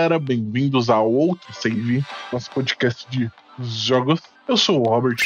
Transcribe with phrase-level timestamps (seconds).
[0.00, 4.18] galera, bem-vindos ao outro save, nosso podcast de jogos.
[4.48, 5.16] Eu sou o Robert,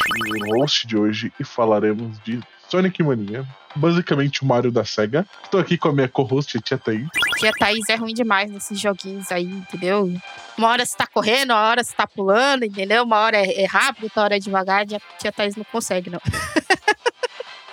[0.50, 3.46] o host de hoje, e falaremos de Sonic Mania,
[3.76, 5.24] basicamente o Mario da SEGA.
[5.44, 7.06] Estou aqui com a minha co-host, a Tia Thaís.
[7.38, 10.12] Tia Thaís é ruim demais nesses joguinhos aí, entendeu?
[10.58, 13.04] Uma hora você tá correndo, uma hora você tá pulando, entendeu?
[13.04, 14.82] Uma hora é rápido, outra hora é devagar.
[14.82, 16.20] A Tia Thaís não consegue, não.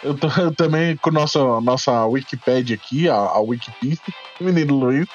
[0.03, 3.99] Eu, tô, eu também com nossa nossa Wikipedia aqui, a, a Wikipedia,
[4.39, 5.07] o menino Luiz.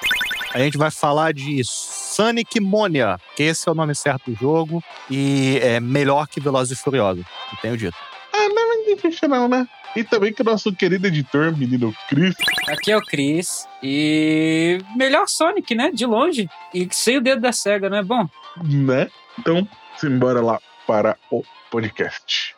[0.53, 4.83] A gente vai falar de Sonic Mania, que esse é o nome certo do jogo
[5.09, 7.97] e é melhor que Velozes e Furiosos, não tenho dito.
[8.33, 9.67] Ah, não é muito difícil não, né?
[9.95, 12.35] E também com o nosso querido editor, menino Chris.
[12.67, 13.67] Aqui é o Chris.
[13.81, 15.91] E melhor Sonic, né?
[15.91, 16.49] De longe.
[16.73, 18.27] E sem o dedo da SEGA, não é bom?
[18.63, 19.09] Né?
[19.39, 22.56] Então, simbora lá para o podcast.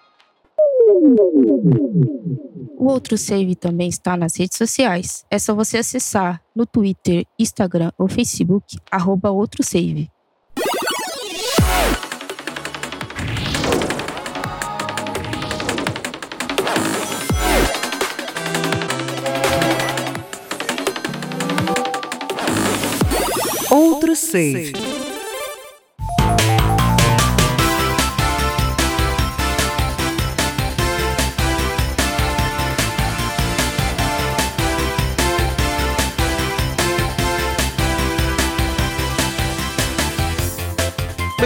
[2.77, 5.23] O outro save também está nas redes sociais.
[5.29, 10.09] É só você acessar no Twitter, Instagram ou Facebook, arroba outro save.
[23.69, 24.88] Outro save.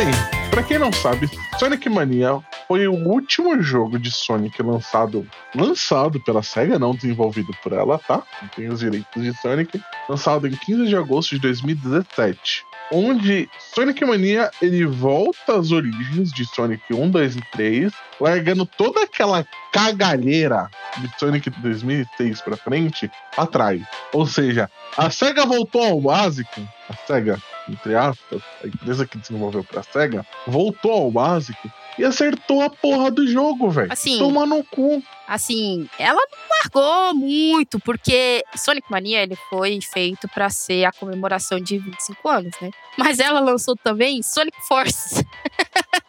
[0.03, 0.11] Bem,
[0.49, 6.43] pra quem não sabe, Sonic Mania foi o último jogo de Sonic lançado lançado pela
[6.43, 8.21] SEGA, não desenvolvido por ela, tá?
[8.41, 9.81] Não tem os direitos de Sonic.
[10.09, 12.65] Lançado em 15 de agosto de 2017.
[12.91, 19.03] Onde Sonic Mania ele volta às origens de Sonic 1, 2 e 3, largando toda
[19.03, 23.81] aquela cagalheira de Sonic 2006 pra frente atrás.
[24.11, 29.63] Ou seja, a SEGA voltou ao básico, a SEGA, entre aspas, a empresa que desenvolveu
[29.63, 33.91] pra SEGA, voltou ao básico e acertou a porra do jogo, velho.
[33.93, 35.01] Assim- Toma no cu.
[35.27, 41.59] Assim, ela não largou muito, porque Sonic Mania ele foi feito pra ser a comemoração
[41.59, 42.69] de 25 anos, né?
[42.97, 45.23] Mas ela lançou também Sonic Forces.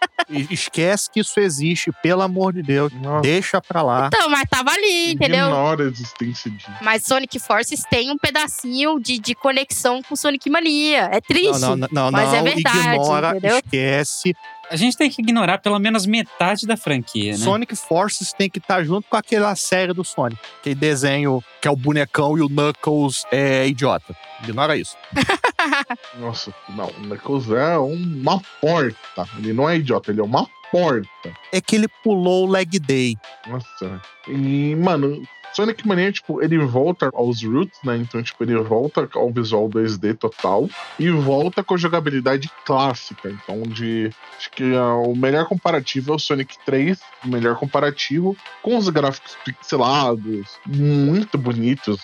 [0.50, 2.92] Esquece que isso existe, pelo amor de Deus.
[2.94, 4.10] Nossa, Deixa pra lá.
[4.12, 5.46] Então, mas tava ali, entendeu?
[5.46, 6.70] Ignora a existência disso.
[6.80, 11.08] Mas Sonic Forces tem um pedacinho de, de conexão com Sonic Mania.
[11.12, 11.60] É triste.
[11.60, 12.36] Não, não, não, mas não.
[12.36, 13.58] é verdade, ignora, entendeu?
[13.58, 14.34] esquece.
[14.70, 17.38] A gente tem que ignorar pelo menos metade da franquia, né?
[17.38, 20.40] Sonic Forces tem que estar junto com aquela série do Sonic.
[20.60, 24.16] Aquele desenho que é o bonecão e o Knuckles é idiota.
[24.42, 24.96] Ignora isso.
[26.18, 29.28] Nossa, não, o Knuckles é uma porta.
[29.38, 31.32] Ele não é idiota, ele é uma porta.
[31.52, 33.16] É que ele pulou o leg day.
[33.46, 34.00] Nossa.
[34.26, 35.22] E, mano,
[35.54, 37.96] Sonic Mania, tipo, ele volta aos roots, né?
[37.96, 43.30] Então, tipo, ele volta ao visual 2D total e volta com a jogabilidade clássica.
[43.30, 44.10] Então, de.
[44.36, 48.88] Acho que ah, o melhor comparativo é o Sonic 3, o melhor comparativo, com os
[48.88, 52.00] gráficos pixelados, muito bonitos,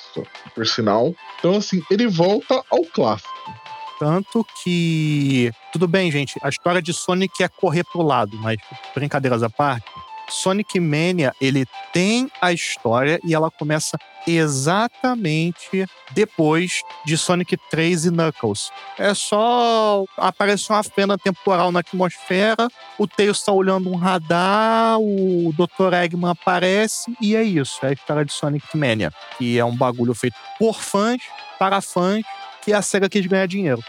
[0.55, 1.15] por sinal.
[1.39, 3.31] Então, assim, ele volta ao clássico.
[3.99, 5.51] Tanto que.
[5.73, 6.39] Tudo bem, gente.
[6.43, 8.57] A história de Sonic é correr pro lado, mas
[8.95, 9.91] brincadeiras à parte.
[10.31, 18.11] Sonic Mania, ele tem a história e ela começa exatamente depois de Sonic 3 e
[18.11, 18.71] Knuckles.
[18.99, 25.53] É só aparecer uma fenda temporal na atmosfera, o Tails está olhando um radar, o
[25.53, 25.95] Dr.
[25.95, 27.79] Eggman aparece e é isso.
[27.83, 29.13] É a história de Sonic Mania.
[29.39, 31.23] Que é um bagulho feito por fãs,
[31.59, 32.25] para fãs,
[32.63, 33.83] que a SEGA quis ganhar dinheiro.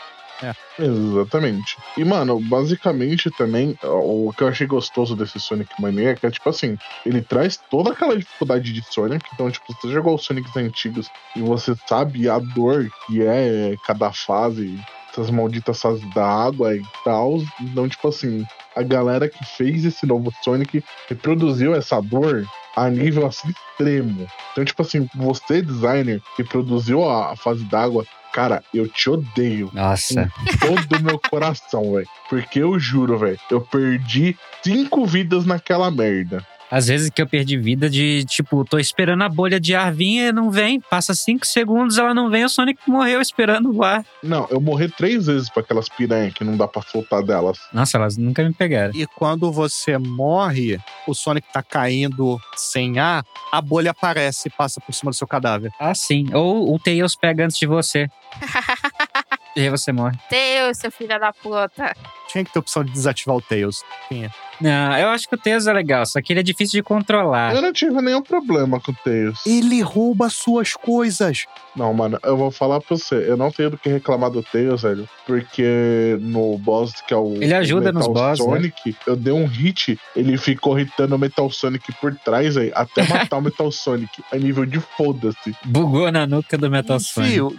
[0.80, 1.78] Exatamente.
[1.98, 6.32] E, mano, basicamente também, o que eu achei gostoso desse Sonic Mania é que é
[6.32, 9.26] tipo assim, ele traz toda aquela dificuldade de Sonic.
[9.34, 14.12] Então, tipo, você jogou os Sonics antigos e você sabe a dor que é cada
[14.12, 14.80] fase,
[15.12, 17.38] essas malditas fases da água e tal.
[17.60, 18.46] Então, tipo assim,
[18.76, 22.46] a galera que fez esse novo Sonic reproduziu essa dor
[22.76, 24.28] a nível assim extremo.
[24.52, 30.32] Então, tipo assim, você, designer, que produziu a fase d'água, cara, eu te odeio Nossa.
[30.60, 32.08] com todo o meu coração, velho.
[32.30, 36.46] Porque eu juro, velho, eu perdi cinco vidas naquela merda.
[36.72, 40.30] Às vezes que eu perdi vida de, tipo, tô esperando a bolha de ar vir
[40.30, 40.80] e não vem.
[40.80, 44.06] Passa cinco segundos, ela não vem, o Sonic morreu esperando o ar.
[44.24, 47.58] Não, eu morri três vezes pra aquelas piranhas que não dá pra soltar delas.
[47.74, 48.94] Nossa, elas nunca me pegaram.
[48.96, 54.80] E quando você morre, o Sonic tá caindo sem ar, a bolha aparece e passa
[54.80, 55.72] por cima do seu cadáver.
[55.78, 56.34] Ah, sim.
[56.34, 58.10] Ou o Tails pega antes de você.
[59.56, 60.18] e aí você morre.
[60.30, 61.96] Deus, seu filho da puta.
[62.28, 63.84] Tinha que ter opção de desativar o Tails.
[64.08, 64.32] Tinha.
[64.62, 67.56] Não, eu acho que o Tails é legal, só que ele é difícil de controlar.
[67.56, 69.46] Eu não tive nenhum problema com o Tails.
[69.46, 71.46] Ele rouba suas coisas.
[71.76, 74.82] Não, mano, eu vou falar pra você, eu não tenho do que reclamar do Tails,
[74.82, 78.46] velho, porque no boss que é o Ele ajuda Metal nos boss, né?
[78.46, 83.08] Sonic, eu dei um hit, ele ficou hitando o Metal Sonic por trás, aí, até
[83.08, 85.56] matar o Metal Sonic, a nível de foda-se.
[85.66, 87.32] Bugou na nuca do Metal Sonic.
[87.32, 87.56] Fio,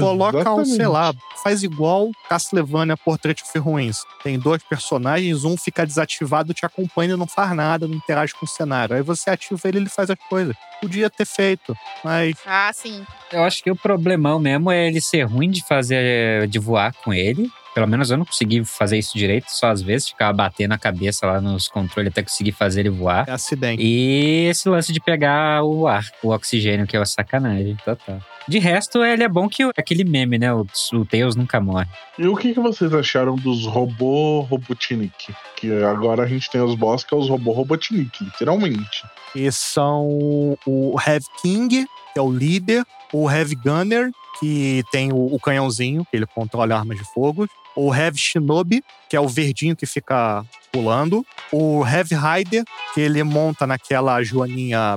[0.00, 1.12] coloca um, sei lá,
[1.42, 4.04] faz igual Castlevania Portrait of Ruins.
[4.22, 8.44] Tem dois personagens, um fica desativado, te acompanha e não faz nada, não interage com
[8.44, 8.96] o cenário.
[8.96, 10.54] Aí você ativa ele ele faz as coisas.
[10.80, 13.04] Podia ter feito, mas Ah, sim.
[13.32, 17.12] Eu acho que o problemão mesmo é ele ser ruim de fazer, de voar com
[17.12, 17.50] ele.
[17.74, 21.26] Pelo menos eu não consegui fazer isso direito, só às vezes ficava batendo a cabeça
[21.26, 23.28] lá nos controles até conseguir fazer ele voar.
[23.28, 23.82] é acidente.
[23.82, 28.18] E esse lance de pegar o ar, o oxigênio, que é uma sacanagem total.
[28.48, 30.52] De resto, ele é bom que aquele meme, né?
[30.52, 31.88] O, o Tails nunca morre.
[32.16, 35.34] E o que, que vocês acharam dos robô Robotnik?
[35.56, 39.04] Que agora a gente tem os boss que é os robô Robotnik, literalmente.
[39.34, 45.34] E são o Heavy King, que é o líder, o Heavy Gunner, que tem o,
[45.34, 49.76] o canhãozinho, que ele controla armas de fogo, o Heavy Shinobi, que é o verdinho
[49.76, 52.64] que fica pulando, o Heavy Rider,
[52.94, 54.96] que ele monta naquela joaninha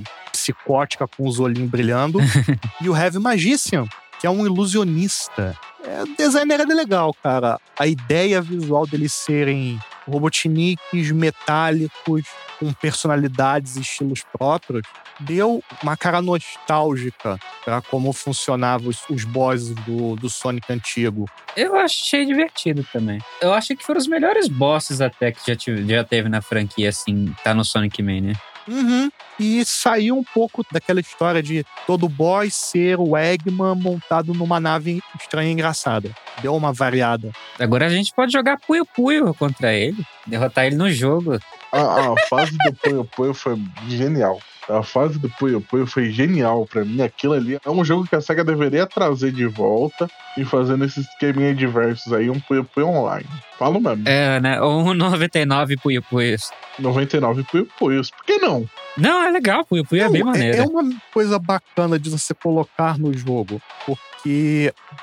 [0.49, 2.19] psicótica com os olhinhos brilhando,
[2.81, 3.85] e o Heavy Magician,
[4.19, 5.55] que é um ilusionista.
[5.83, 7.59] É, o design era legal, cara.
[7.77, 12.23] A ideia visual deles serem robotniks metálicos,
[12.59, 14.81] com personalidades e estilos próprios,
[15.19, 21.25] deu uma cara nostálgica para como funcionavam os, os bosses do, do Sonic antigo.
[21.55, 23.19] Eu achei divertido também.
[23.41, 26.89] Eu achei que foram os melhores bosses até que já, tive, já teve na franquia,
[26.89, 28.33] assim, tá no Sonic Mania.
[28.69, 29.09] Uhum.
[29.39, 35.01] E saiu um pouco daquela história de todo boss ser o Eggman montado numa nave
[35.19, 36.15] estranha e engraçada.
[36.41, 37.31] Deu uma variada.
[37.57, 41.39] Agora a gente pode jogar Puyo Puyo contra ele, derrotar ele no jogo.
[41.71, 43.57] A, a fase do Puyo Puyo foi
[43.87, 44.39] genial.
[44.69, 47.01] A fase do Puyo Puyo foi genial pra mim.
[47.01, 50.07] Aquilo ali é um jogo que a SEGA deveria trazer de volta
[50.37, 53.27] e fazendo esse esqueminha de versos aí, um Puyo Puyo online.
[53.57, 54.07] Falo mesmo.
[54.07, 54.61] É, né?
[54.61, 56.51] Ou um 99 Puyo Puyos.
[56.77, 58.11] 99 Puyo Puyos.
[58.11, 58.69] Por que não?
[58.95, 60.57] Não, é legal, Puyo Puyo é bem maneiro.
[60.57, 60.83] É uma
[61.13, 64.08] coisa bacana de você colocar no jogo, porque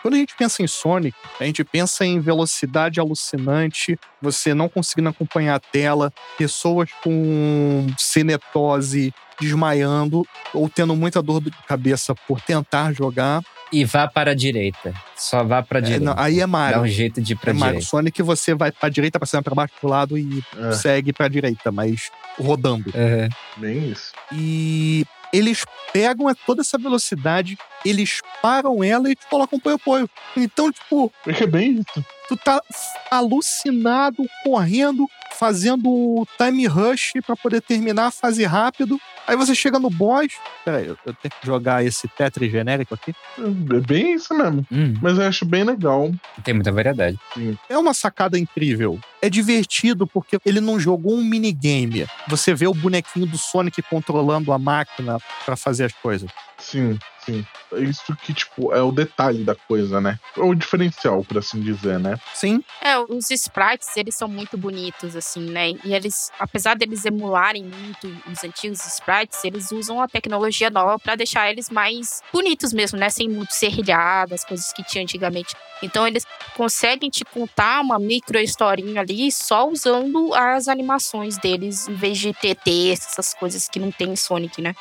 [0.02, 5.08] quando a gente pensa em Sonic, a gente pensa em velocidade alucinante, você não conseguindo
[5.08, 12.92] acompanhar a tela, pessoas com cinetose desmaiando ou tendo muita dor de cabeça por tentar
[12.92, 13.42] jogar.
[13.72, 14.94] E vá para a direita.
[15.16, 16.04] Só vá para a É, direita.
[16.04, 16.80] não, aí é Dá Mario.
[16.82, 17.74] um jeito de ir pra É Mario.
[17.74, 17.90] direita.
[17.90, 21.26] Sonic você vai pra direita, pra cima, pra baixo, pro lado e É, segue pra
[21.28, 22.92] direita, mas rodando.
[22.94, 23.28] Uhum.
[23.56, 24.12] bem isso.
[24.32, 30.08] E eles pegam toda essa velocidade, eles param ela e te colocam põe-põe.
[30.36, 32.06] Então, tipo, é bem isso.
[32.28, 32.60] tu tá
[33.10, 35.06] alucinado, correndo,
[35.38, 38.98] fazendo o time rush pra poder terminar a fase rápido.
[39.26, 40.28] Aí você chega no boss.
[40.64, 43.14] Peraí, eu, eu tenho que jogar esse Tetris genérico aqui.
[43.38, 44.66] É bem isso mesmo.
[44.70, 46.10] Hum, Mas eu acho bem legal.
[46.44, 47.18] tem muita variedade.
[47.68, 48.98] É uma sacada incrível.
[49.20, 52.06] É divertido porque ele não jogou um minigame.
[52.28, 56.30] Você vê o bonequinho do Sonic controlando a máquina pra fazer as coisas.
[56.58, 57.44] Sim, sim.
[57.72, 60.18] É Isso que, tipo, é o detalhe da coisa, né?
[60.36, 62.16] É o diferencial, por assim dizer, né?
[62.32, 65.72] Sim, É, os sprites, eles são muito bonitos, assim, né?
[65.84, 71.16] E eles, apesar deles emularem muito os antigos sprites, eles usam a tecnologia nova pra
[71.16, 73.10] deixar eles mais bonitos mesmo, né?
[73.10, 75.54] Sem muito serrilhado, as coisas que tinha antigamente.
[75.82, 76.24] Então eles
[76.56, 82.32] conseguem te contar uma micro historinha ali só usando as animações deles, em vez de
[82.32, 84.74] ter texto, essas coisas que não tem em Sonic, né?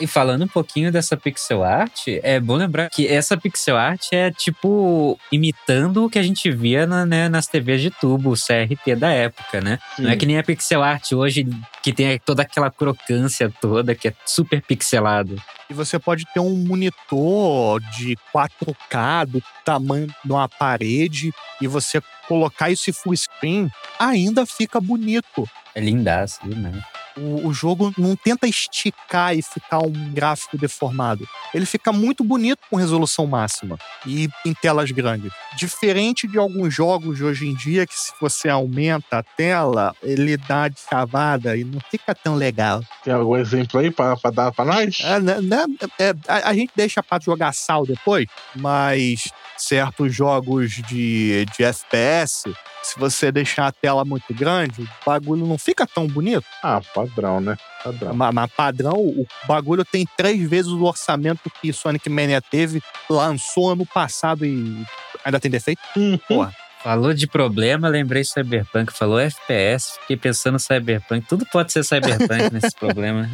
[0.00, 4.30] E falando um pouquinho dessa pixel art, é bom lembrar que essa pixel art é
[4.30, 8.94] tipo imitando o que a gente via na- né, nas TVs de tubo, o CRT
[8.96, 9.78] da época, né?
[9.96, 10.02] Sim.
[10.02, 11.46] Não é que nem a pixel art hoje
[11.82, 15.36] que tem toda aquela crocância toda, que é super pixelado.
[15.68, 22.02] E você pode ter um monitor de 4K do tamanho de uma parede e você
[22.26, 25.48] colocar isso em full screen, ainda fica bonito.
[25.74, 26.72] É lindaço, né?
[27.16, 31.28] O, o jogo não tenta esticar e ficar um gráfico deformado.
[31.52, 35.32] Ele fica muito bonito com resolução máxima e em telas grandes.
[35.56, 40.36] Diferente de alguns jogos de hoje em dia, que se você aumenta a tela, ele
[40.36, 42.82] dá de cavada e não fica tão legal.
[43.02, 44.98] Tem algum exemplo aí pra, pra dar pra nós?
[45.02, 45.64] É, né, né,
[45.98, 52.44] é, a, a gente deixa pra jogar sal depois, mas certos jogos de, de FPS,
[52.82, 56.44] se você deixar a tela muito grande, o bagulho não fica tão bonito.
[56.62, 57.56] Ah, padrão, né?
[57.84, 58.14] Padrão.
[58.14, 63.70] Mas, mas padrão, o bagulho tem três vezes o orçamento que Sonic Mania teve, lançou
[63.70, 64.84] ano passado e
[65.24, 65.80] ainda tem defeito.
[65.96, 66.18] Uhum.
[66.28, 68.90] Porra, Falou de problema, lembrei Cyberpunk.
[68.92, 71.26] Falou FPS, fiquei pensando Cyberpunk.
[71.28, 73.28] Tudo pode ser Cyberpunk nesse problema.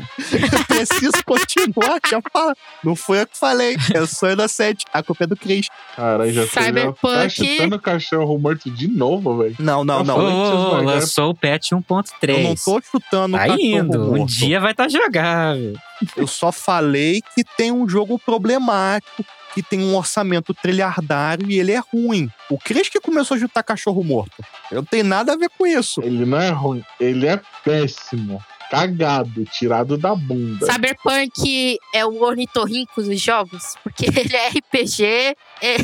[0.66, 2.54] Preciso continuar, já fala.
[2.82, 3.76] Não foi eu que falei.
[3.94, 4.84] Eu sou inocente.
[4.92, 5.68] A culpa é do Cris.
[5.94, 7.00] Caralho, já já Cyberpunk.
[7.14, 9.54] tá chutando cachorro morto de novo, velho.
[9.58, 10.16] Não, não, não.
[10.16, 12.28] Vão- lançou o patch 1.3.
[12.28, 14.02] Eu não tô chutando o Tá cachorro indo.
[14.12, 14.32] Um morto.
[14.32, 15.74] dia vai estar jogável.
[16.16, 19.24] Eu só falei que tem um jogo problemático,
[19.56, 22.28] que tem um orçamento trilhardário e ele é ruim.
[22.50, 24.44] O Cris que começou a juntar cachorro morto.
[24.70, 26.02] Eu não tenho nada a ver com isso.
[26.02, 28.44] Ele não é ruim, ele é péssimo.
[28.70, 30.70] Cagado, tirado da bunda.
[30.70, 35.76] Cyberpunk é o ornitorrinco dos jogos, porque ele é RPG, é, é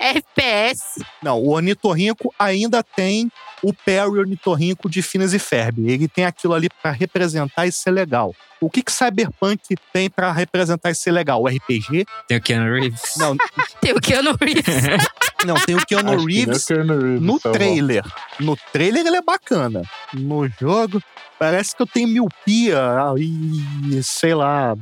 [0.00, 1.02] FPS.
[1.22, 3.30] Não, o ornitorrinco ainda tem
[3.62, 5.78] o Perry ornitorrinco de Phineas e Ferb.
[5.88, 8.34] Ele tem aquilo ali pra representar e ser legal.
[8.60, 11.42] O que que Cyberpunk tem pra representar e ser legal?
[11.42, 12.06] O RPG?
[12.26, 13.14] Tem o Keanu Reeves.
[13.16, 13.36] Não,
[13.80, 14.64] Tem o Keanu Reeves.
[15.44, 17.52] não, tem o Keanu não é Reeves Keanu Reeves, no tá bom.
[17.54, 18.04] trailer.
[18.40, 19.82] No trailer ele é bacana.
[20.12, 21.02] No jogo,
[21.38, 22.80] parece que eu tenho miopia
[23.18, 24.74] e, sei lá,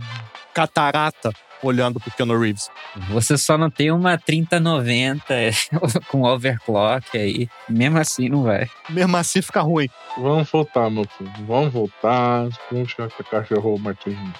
[0.52, 1.33] catarata
[1.66, 2.71] olhando pro Keanu Reeves.
[3.11, 5.35] Você só não tem uma 3090
[6.09, 7.49] com overclock aí.
[7.68, 8.68] Mesmo assim, não vai.
[8.90, 9.88] Mesmo assim fica ruim.
[10.16, 11.33] Vamos voltar, meu filho.
[11.47, 12.49] Vamos voltar.
[12.71, 14.33] Vamos chegar com o cachorro Martinho.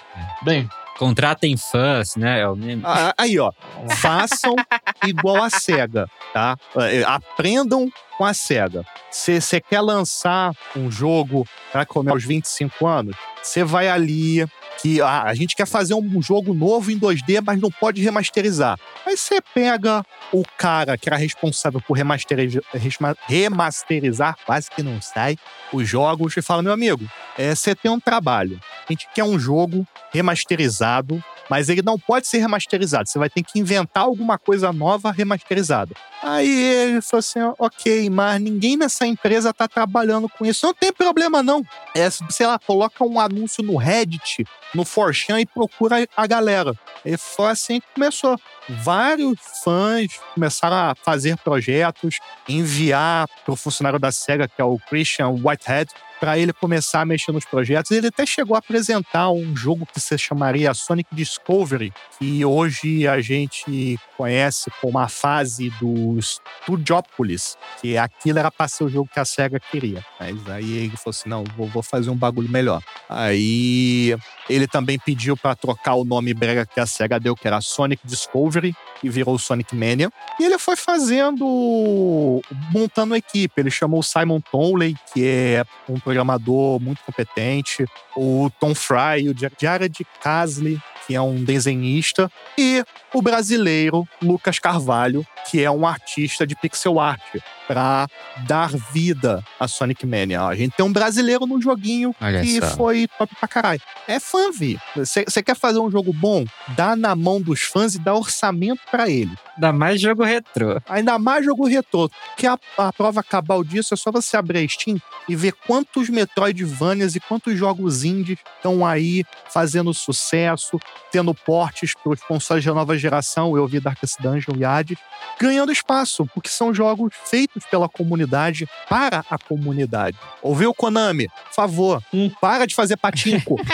[0.43, 2.39] Bem, Contratem fãs, né?
[2.39, 2.81] É o meme.
[2.85, 3.51] Ah, Aí, ó.
[3.97, 4.55] Façam
[5.05, 6.55] igual a SEGA, tá?
[6.77, 8.85] Eh, Aprendam com a SEGA.
[9.11, 14.47] Se você quer lançar um jogo para comer aos 25 anos, você vai ali
[14.81, 18.77] que ah, a gente quer fazer um jogo novo em 2D, mas não pode remasterizar.
[19.05, 25.37] Aí você pega o cara que era responsável por remasterizar, quase que não sai,
[25.71, 27.05] os jogos e fala: meu amigo,
[27.37, 28.59] eh, você tem um trabalho.
[28.87, 33.07] A gente quer um jogo remasterizado, mas ele não pode ser remasterizado.
[33.07, 35.95] Você vai ter que inventar alguma coisa nova remasterizada.
[36.21, 40.65] Aí ele falou assim: ok, mas ninguém nessa empresa tá trabalhando com isso.
[40.65, 41.63] Não tem problema, não.
[41.95, 46.73] É, sei lá, coloca um anúncio no Reddit, no Forchan e procura a galera.
[47.03, 48.39] E foi assim que começou.
[48.69, 54.77] Vários fãs começaram a fazer projetos, enviar para o funcionário da SEGA, que é o
[54.89, 57.91] Christian Whitehead, para ele começar a mexer nos projetos.
[57.91, 63.21] Ele até chegou a apresentar um jogo que se chamaria Sonic Discovery, que hoje a
[63.21, 69.19] gente conhece como a fase do Studiopolis, que aquilo era para ser o jogo que
[69.19, 70.05] a SEGA queria.
[70.19, 72.81] Mas aí ele falou assim: não, vou, fazer um bagulho melhor.
[73.09, 74.15] Aí
[74.49, 78.05] ele também pediu para trocar o nome brega que a SEGA deu, que era Sonic
[78.05, 80.11] Discovery, e virou Sonic Mania.
[80.39, 82.41] E ele foi fazendo,
[82.71, 83.53] montando a equipe.
[83.59, 89.35] Ele chamou o Simon Tonley, que é um programador muito competente, o Tom Fry, o
[89.37, 92.83] Jared Casley, que é um desenhista, e
[93.13, 97.21] o brasileiro Lucas Carvalho, que é um artista de pixel art,
[97.67, 98.07] para
[98.47, 100.43] dar vida a Sonic Mania.
[100.43, 102.67] A gente tem um brasileiro no joguinho Olha que só.
[102.75, 103.81] foi top pra caralho.
[104.07, 104.77] É fã, Vi.
[104.95, 106.45] Você quer fazer um jogo bom?
[106.75, 109.31] Dá na mão dos fãs e dá orçamento pra ele.
[109.57, 110.79] Dá mais jogo retrô.
[110.87, 112.09] Ainda mais jogo retrô.
[112.37, 114.97] Que a, a prova cabal disso é só você abrir a Steam
[115.27, 120.79] e ver quantos Metroidvanias e quantos jogos indies estão aí fazendo sucesso,
[121.11, 124.97] tendo portes para os consoles da nova geração, eu vi Darkest Dungeon e Hades,
[125.39, 130.17] ganhando espaço, porque são jogos feitos pela comunidade para a comunidade.
[130.41, 131.27] Ouviu, Konami?
[131.29, 132.29] Por favor, Hum.
[132.41, 133.55] para de fazer patinco.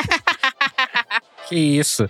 [1.47, 2.07] Que isso.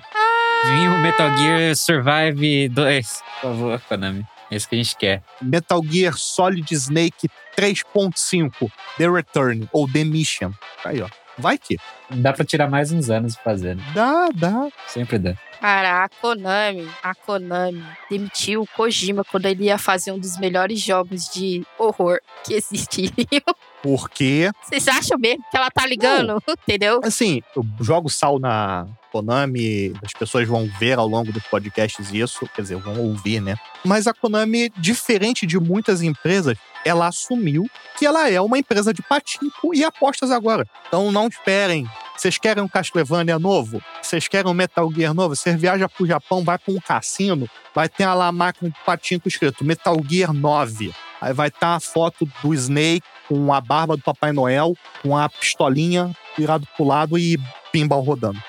[0.65, 3.23] Vinha o Metal Gear Survive 2.
[3.41, 4.25] Por favor, Konami.
[4.51, 5.23] É isso que a gente quer.
[5.41, 7.27] Metal Gear Solid Snake
[7.57, 10.51] 3.5 The Return ou The Mission.
[10.85, 11.07] Aí, ó.
[11.41, 11.77] Vai que.
[12.09, 13.81] Dá pra tirar mais uns anos fazendo.
[13.93, 14.69] Dá, dá.
[14.87, 15.33] Sempre dá.
[15.59, 20.79] Cara, a Konami, a Konami demitiu o Kojima quando ele ia fazer um dos melhores
[20.79, 23.15] jogos de horror que existiriam.
[23.83, 26.41] Porque, Vocês acham mesmo que ela tá ligando?
[26.67, 27.01] Entendeu?
[27.03, 32.47] assim, eu jogo sal na Konami, as pessoas vão ver ao longo dos podcasts isso,
[32.55, 33.55] quer dizer, vão ouvir, né?
[33.83, 39.01] Mas a Konami, diferente de muitas empresas, ela assumiu que ela é uma empresa de
[39.01, 40.65] patinco e apostas agora.
[40.87, 41.87] Então não esperem.
[42.17, 43.81] Vocês querem um Castlevania novo?
[44.01, 45.35] Vocês querem um Metal Gear novo?
[45.35, 49.27] Você viaja pro Japão, vai pra um cassino, vai ter lá a máquina de patinco
[49.27, 50.93] escrito Metal Gear 9.
[51.19, 55.29] Aí vai estar a foto do Snake com a barba do Papai Noel, com a
[55.29, 57.39] pistolinha virado pro lado e
[57.71, 58.41] pinball rodando.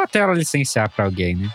[0.00, 1.50] Ou até ela licenciar pra alguém, né?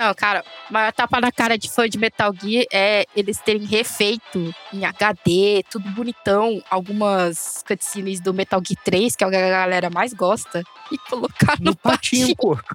[0.00, 4.52] Não, cara, maior tapa na cara de fã de Metal Gear é eles terem refeito
[4.72, 9.50] em HD, tudo bonitão, algumas cutscenes do Metal Gear 3, que é o que a
[9.50, 12.60] galera mais gosta, e colocar no, No patinco.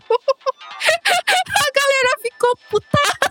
[2.21, 3.26] ficou putaça.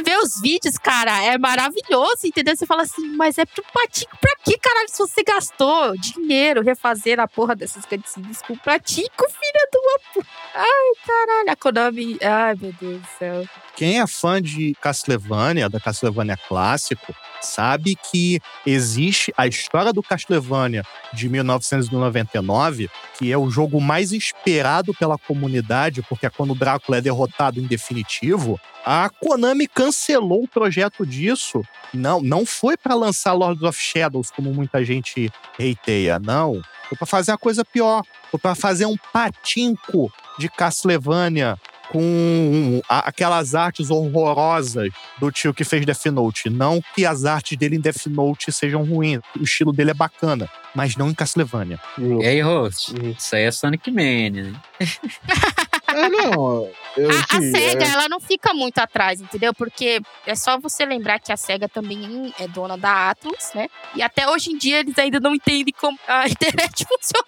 [0.00, 2.56] Você vê os vídeos, cara, é maravilhoso, entendeu?
[2.56, 7.20] Você fala assim, mas é pro Patico, pra que caralho se você gastou dinheiro refazer
[7.20, 10.26] a porra dessas cutscenes com o Patico, filha de uma?
[10.54, 13.44] Ai, caralho, a Konami, ai meu Deus do céu.
[13.76, 20.84] Quem é fã de Castlevania, da Castlevania clássico, sabe que existe a história do Castlevania
[21.12, 26.98] de 1999, que é o jogo mais esperado pela comunidade, porque é quando o Drácula
[26.98, 28.60] é derrotado em definitivo.
[28.84, 31.62] A Konami cancelou o projeto disso.
[31.92, 36.18] Não, não foi para lançar Lords of Shadows, como muita gente reiteia.
[36.18, 36.62] Não.
[36.88, 38.02] Foi para fazer uma coisa pior.
[38.30, 41.58] Foi para fazer um patinco de Castlevania
[41.90, 46.48] com a- aquelas artes horrorosas do tio que fez Death Note.
[46.48, 49.20] Não que as artes dele em Death Note sejam ruins.
[49.38, 51.78] O estilo dele é bacana, mas não em Castlevania.
[51.98, 52.92] E aí, host?
[52.94, 53.10] Uhum.
[53.10, 54.60] Isso aí é Sonic Mania, né?
[55.92, 56.70] É, não.
[56.96, 59.52] Eu, A, a assim, SEGA, é- ela não fica muito atrás, entendeu?
[59.52, 63.66] Porque é só você lembrar que a SEGA também é dona da Atlus, né?
[63.96, 67.26] E até hoje em dia eles ainda não entendem como a internet funciona,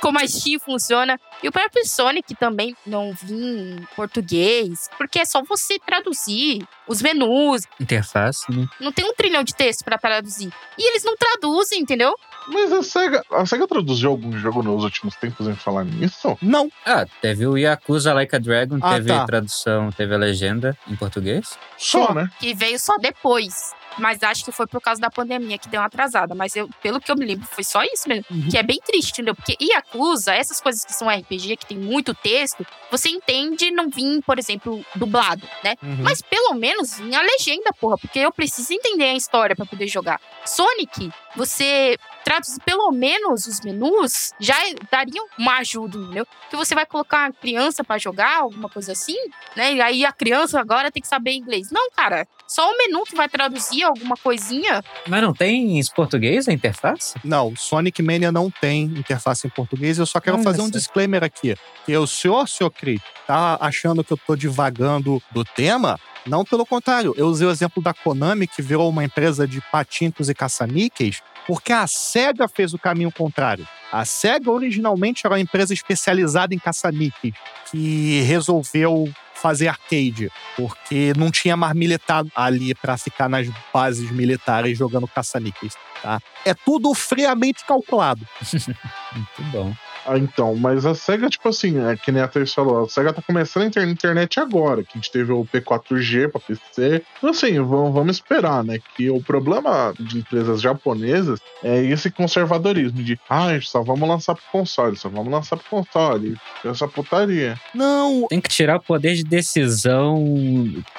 [0.00, 1.18] como a Steam funciona.
[1.42, 7.00] E o próprio Sonic também não vinha em português, porque é só você traduzir os
[7.00, 8.66] menus, Interface, né?
[8.80, 10.52] não tem um trilhão de texto pra traduzir.
[10.76, 12.14] E eles não traduzem, entendeu?
[12.50, 16.36] Mas a SEGA, a SEGA traduziu algum jogo nos últimos tempos em falar nisso?
[16.40, 19.24] Não, Ah, teve o Yakuza Like a Dragon, Ah, teve tá.
[19.26, 21.58] tradução, teve a legenda em português.
[21.76, 22.28] Só, né?
[22.40, 23.72] Que veio só depois.
[23.98, 26.32] Mas acho que foi por causa da pandemia que deu uma atrasada.
[26.32, 28.24] Mas eu, pelo que eu me lembro, foi só isso mesmo.
[28.30, 28.48] Uhum.
[28.48, 29.34] Que é bem triste, entendeu?
[29.34, 34.22] Porque Yakuza, essas coisas que são RPG, que tem muito texto, você entende não vir,
[34.24, 35.74] por exemplo, dublado, né?
[35.82, 35.96] Uhum.
[36.02, 39.88] Mas pelo menos em a legenda, porra, porque eu preciso entender a história pra poder
[39.88, 40.20] jogar.
[40.44, 44.54] Sonic, você traduzir pelo menos os menus, já
[44.92, 46.26] daria uma ajuda, entendeu?
[46.50, 49.16] Que você vai colocar uma criança pra jogar, alguma coisa assim,
[49.56, 49.72] né?
[49.72, 51.70] E aí a criança agora tem que saber inglês.
[51.70, 54.84] Não, cara, só o menu que vai traduzir alguma coisinha.
[55.06, 57.14] Mas não tem em português a interface?
[57.24, 59.98] Não, Sonic Mania não tem interface em português.
[59.98, 61.56] Eu só quero Olha fazer um disclaimer aqui.
[61.86, 65.98] Que o senhor, senhor Cri, tá achando que eu tô divagando do tema?
[66.28, 67.14] Não, pelo contrário.
[67.16, 71.72] Eu usei o exemplo da Konami, que virou uma empresa de patincos e caça-níqueis, porque
[71.72, 73.66] a SEGA fez o caminho contrário.
[73.90, 77.34] A SEGA originalmente era uma empresa especializada em caça-níqueis,
[77.70, 84.76] que resolveu fazer arcade, porque não tinha mais militar ali para ficar nas bases militares
[84.76, 86.20] jogando caça-níqueis, tá?
[86.44, 88.26] É tudo friamente calculado.
[89.14, 89.74] Muito bom.
[90.10, 93.12] Ah, então, mas a SEGA, tipo assim, é que nem a Thaís falou, a SEGA
[93.12, 97.02] tá começando a inter- internet agora, que a gente teve o P4G pra PC.
[97.18, 98.78] Então, assim, vamos, vamos esperar, né?
[98.96, 104.44] Que o problema de empresas japonesas é esse conservadorismo de, ah, só vamos lançar pro
[104.50, 106.36] console, só vamos lançar pro console.
[106.64, 107.58] Essa putaria.
[107.74, 110.24] Não, Tem que tirar o poder de decisão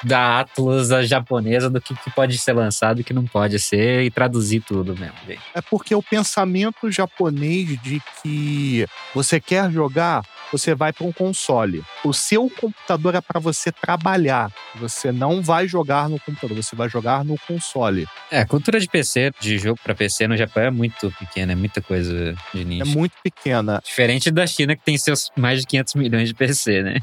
[0.03, 4.03] da Atlas a japonesa do que, que pode ser lançado e que não pode ser
[4.03, 5.41] e traduzir tudo mesmo, gente.
[5.55, 11.83] é porque o pensamento japonês de que você quer jogar, você vai para um console.
[12.03, 14.51] O seu computador é para você trabalhar.
[14.75, 18.05] Você não vai jogar no computador, você vai jogar no console.
[18.31, 21.55] É, a cultura de PC, de jogo pra PC no Japão é muito pequena, é
[21.55, 22.97] muita coisa de É nicho.
[22.97, 23.81] muito pequena.
[23.83, 26.99] Diferente da China, que tem seus mais de 500 milhões de PC, né?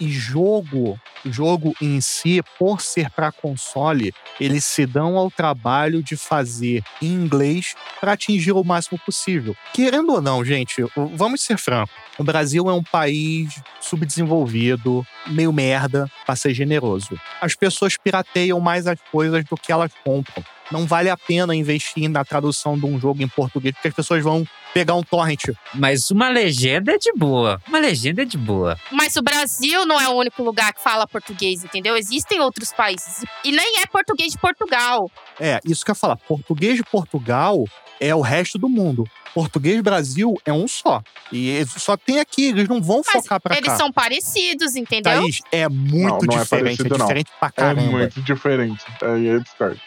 [0.00, 6.16] E jogo, jogo em si, por ser para console, eles se dão ao trabalho de
[6.16, 9.56] fazer em inglês para atingir o máximo possível.
[9.72, 11.94] Querendo ou não, gente, vamos ser francos.
[12.18, 17.18] O Brasil é um país subdesenvolvido, meio merda, para ser generoso.
[17.40, 20.44] As pessoas pirateiam mais as coisas do que elas compram.
[20.70, 24.22] Não vale a pena investir na tradução de um jogo em português, porque as pessoas
[24.22, 25.44] vão pegar um torrent.
[25.72, 27.62] Mas uma legenda é de boa.
[27.68, 28.76] Uma legenda é de boa.
[28.90, 31.96] Mas o Brasil não é o único lugar que fala português, entendeu?
[31.96, 33.24] Existem outros países.
[33.44, 35.10] E nem é português de Portugal.
[35.40, 36.16] É, isso que eu ia falar.
[36.16, 37.64] Português de Portugal
[38.00, 39.08] é o resto do mundo.
[39.34, 41.02] Português Brasil é um só.
[41.30, 43.76] E eles só tem aqui, eles não vão Mas focar pra eles cá.
[43.76, 45.20] são parecidos, entendeu?
[45.20, 46.48] Thaís, é muito Não, não é diferente.
[46.78, 47.06] parecido, é não.
[47.06, 47.82] diferente pra É caramba.
[47.82, 48.84] muito diferente.
[49.02, 49.80] Aí eu discordo.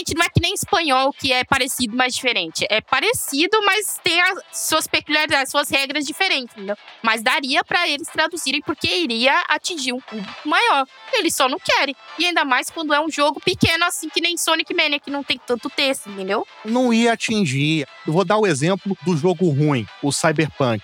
[0.00, 2.66] Diferente, não é que nem espanhol, que é parecido, mas diferente.
[2.68, 6.76] É parecido, mas tem as suas peculiaridades, suas regras diferentes, entendeu?
[7.02, 10.86] Mas daria pra eles traduzirem, porque iria atingir um público maior.
[11.12, 11.94] Eles só não querem.
[12.18, 15.22] E ainda mais quando é um jogo pequeno, assim, que nem Sonic Mania, que não
[15.22, 16.46] tem tanto texto, entendeu?
[16.64, 17.86] Não ia atingir.
[18.06, 20.82] Eu vou dar o exemplo do jogo ruim, o Cyberpunk.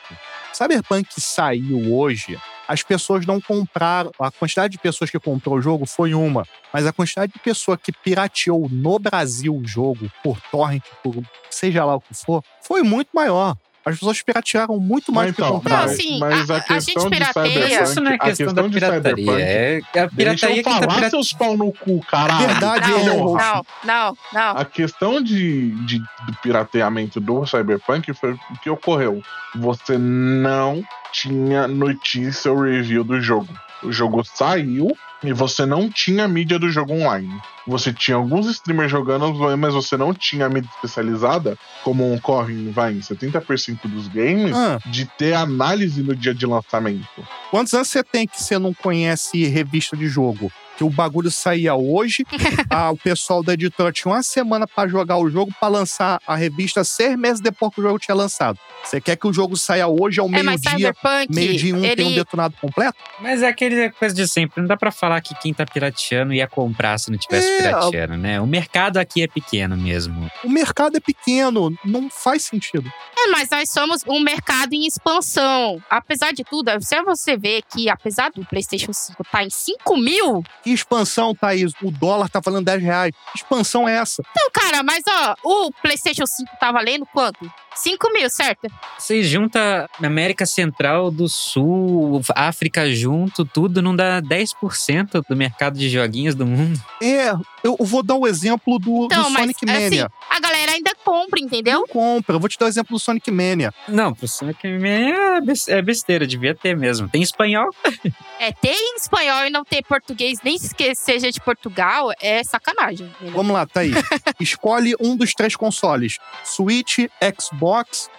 [0.52, 4.10] Cyberpunk saiu hoje, as pessoas não compraram.
[4.18, 6.44] A quantidade de pessoas que comprou o jogo foi uma.
[6.72, 11.14] Mas a quantidade de pessoa que pirateou no Brasil o jogo, por torrent, por
[11.50, 13.56] seja lá o que for, foi muito maior.
[13.86, 15.82] As pessoas piratearam muito mais Mas do que então, compraram.
[15.82, 17.52] Não, mas, assim, mas a- a, a questão gente de pirateia.
[17.52, 19.02] Cyberpunk, Isso não é a questão da de pirataria.
[19.16, 21.10] Cyberpunk, É a Deixa pirataria eu que tá falar, pirata...
[21.10, 22.46] seus pau no cu, caralho.
[22.48, 24.50] Verdade, não, ele é não, não, não.
[24.58, 29.22] A questão de, de, do pirateamento do Cyberpunk foi o que ocorreu.
[29.54, 33.48] Você não tinha notícia ou review do jogo.
[33.82, 37.30] O jogo saiu e você não tinha mídia do jogo online.
[37.66, 43.00] Você tinha alguns streamers jogando, mas você não tinha mídia especializada, como ocorre vai, em
[43.00, 47.06] 70% dos games, Ah, de ter análise no dia de lançamento.
[47.50, 50.50] quantos anos você tem que você não conhece revista de jogo?
[50.76, 52.24] Que o bagulho saía hoje,
[52.70, 56.36] ah, o pessoal da editora tinha uma semana pra jogar o jogo, pra lançar a
[56.36, 58.58] revista seis meses depois que o jogo tinha lançado.
[58.84, 60.94] Você quer que o jogo saia hoje ao É, mas meio-dia,
[61.30, 62.14] meio-dia um tem um ele...
[62.16, 62.96] detonado completo?
[63.20, 64.60] Mas é aquele coisa de sempre.
[64.60, 68.16] Não dá pra falar que quem tá pirateando ia comprar se não tivesse É, pirateando,
[68.16, 68.40] né?
[68.40, 70.30] O mercado aqui é pequeno mesmo.
[70.44, 72.92] O mercado é pequeno, não faz sentido.
[73.18, 75.82] É, mas nós somos um mercado em expansão.
[75.90, 80.44] Apesar de tudo, se você vê que, apesar do PlayStation 5 estar em 5 mil,
[80.66, 81.74] Que expansão, Thaís?
[81.80, 83.12] O dólar tá valendo 10 reais.
[83.30, 84.20] Que expansão é essa?
[84.28, 87.48] então, cara, mas ó, o PlayStation 5 tá valendo quanto?
[87.76, 88.68] 5 mil, certo?
[88.98, 95.88] Você junta América Central do Sul, África junto, tudo não dá 10% do mercado de
[95.88, 96.80] joguinhos do mundo.
[97.02, 100.10] É, eu vou dar o exemplo do, Então, do mas Sonic assim, Mania.
[100.30, 101.80] a galera ainda compra, entendeu?
[101.80, 102.36] Não compra.
[102.36, 103.72] Eu vou te dar o exemplo do Sonic Mania.
[103.88, 107.08] Não, pro Sonic Mania é é besteira, devia ter mesmo.
[107.08, 107.70] Tem espanhol?
[108.38, 113.06] É, ter em espanhol e não ter português, nem que seja de Portugal, é sacanagem.
[113.06, 113.34] entendeu?
[113.34, 113.94] Vamos lá, Thaís.
[114.38, 116.98] Escolhe um dos três consoles: Switch,
[117.40, 117.65] Xbox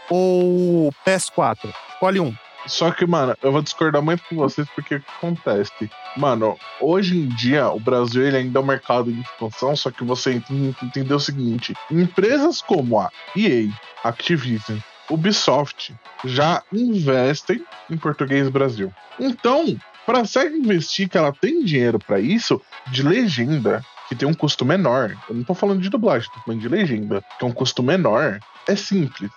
[0.10, 1.74] ou PS4.
[1.94, 2.34] Escolhe um.
[2.68, 5.90] Só que, mano, eu vou discordar muito com vocês porque o que acontece?
[6.18, 10.04] Mano, hoje em dia o Brasil ele ainda é um mercado em expansão, só que
[10.04, 13.70] você entender o seguinte: empresas como a EA,
[14.04, 14.80] Activision,
[15.10, 18.92] Ubisoft já investem em português Brasil.
[19.18, 20.26] Então, para a
[20.58, 25.36] investir que ela tem dinheiro para isso, de legenda, que tem um custo menor, eu
[25.36, 28.76] não tô falando de dublagem, tô falando de legenda, que é um custo menor, é
[28.76, 29.30] simples.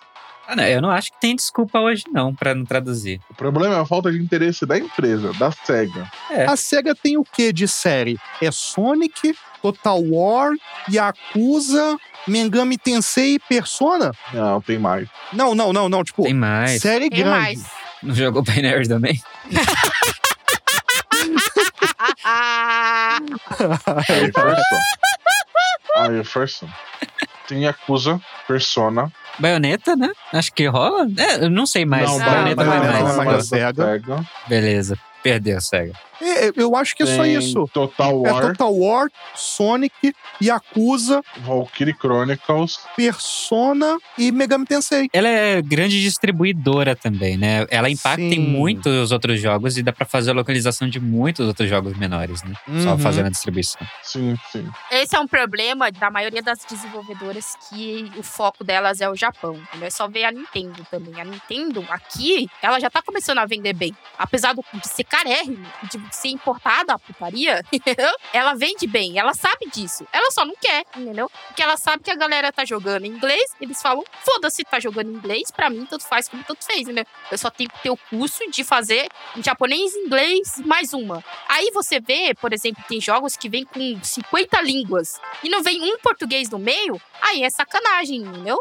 [0.46, 3.20] Ah, não, eu não acho que tem desculpa hoje não pra não traduzir.
[3.30, 6.10] O problema é a falta de interesse da empresa, da SEGA.
[6.28, 6.44] É.
[6.44, 8.18] A SEGA tem o que de série?
[8.42, 10.50] É Sonic, Total War,
[10.92, 14.10] Yakuza, Mengami Tensei e Persona?
[14.34, 15.08] Não, tem mais.
[15.32, 16.02] Não, não, não, não.
[16.02, 16.80] Tipo, Tem mais.
[16.80, 17.30] série Tem grande.
[17.38, 17.64] mais.
[18.02, 19.22] Não jogou Binary também?
[24.08, 24.56] Aí, Persona.
[25.96, 26.74] Aí, Persona.
[27.48, 29.12] Tem Yakuza, Persona.
[29.38, 30.10] Baioneta, né?
[30.32, 31.06] Acho que rola.
[31.16, 32.08] É, eu não sei mais.
[32.08, 32.72] não, Baioneta não
[34.48, 35.09] é.
[35.22, 35.92] Perdeu a SEGA.
[36.22, 37.66] É, eu acho que é só isso.
[37.72, 42.78] Total É War, Total War, Sonic, Yakuza, Valkyrie Chronicles.
[42.94, 45.08] Persona e Megami Tensei.
[45.14, 47.66] Ela é grande distribuidora também, né?
[47.70, 48.38] Ela impacta em Sim.
[48.40, 52.42] muito os outros jogos e dá pra fazer a localização de muitos outros jogos menores,
[52.42, 52.54] né?
[52.82, 52.98] Só Uhum.
[52.98, 53.80] fazendo a distribuição.
[54.02, 54.68] Sim, sim.
[54.90, 59.54] Esse é um problema da maioria das desenvolvedoras que o foco delas é o Japão.
[59.54, 59.86] Entendeu?
[59.86, 61.18] É só ver a Nintendo também.
[61.20, 63.94] A Nintendo aqui, ela já tá começando a vender bem.
[64.18, 68.10] Apesar do- de ser carérrimo, de ser importada a putaria, entendeu?
[68.32, 70.06] Ela vende bem, ela sabe disso.
[70.12, 71.30] Ela só não quer, entendeu?
[71.48, 75.10] Porque ela sabe que a galera tá jogando em inglês, eles falam, foda-se, tá jogando
[75.10, 77.04] em inglês, pra mim tanto faz como tanto fez, entendeu?
[77.30, 81.22] Eu só tenho que ter o curso de fazer em japonês, inglês, mais uma.
[81.48, 85.82] Aí você vê, por exemplo, tem jogos que vêm com 50 línguas e não vem
[85.82, 88.60] um português no meio, aí é sacanagem, entendeu?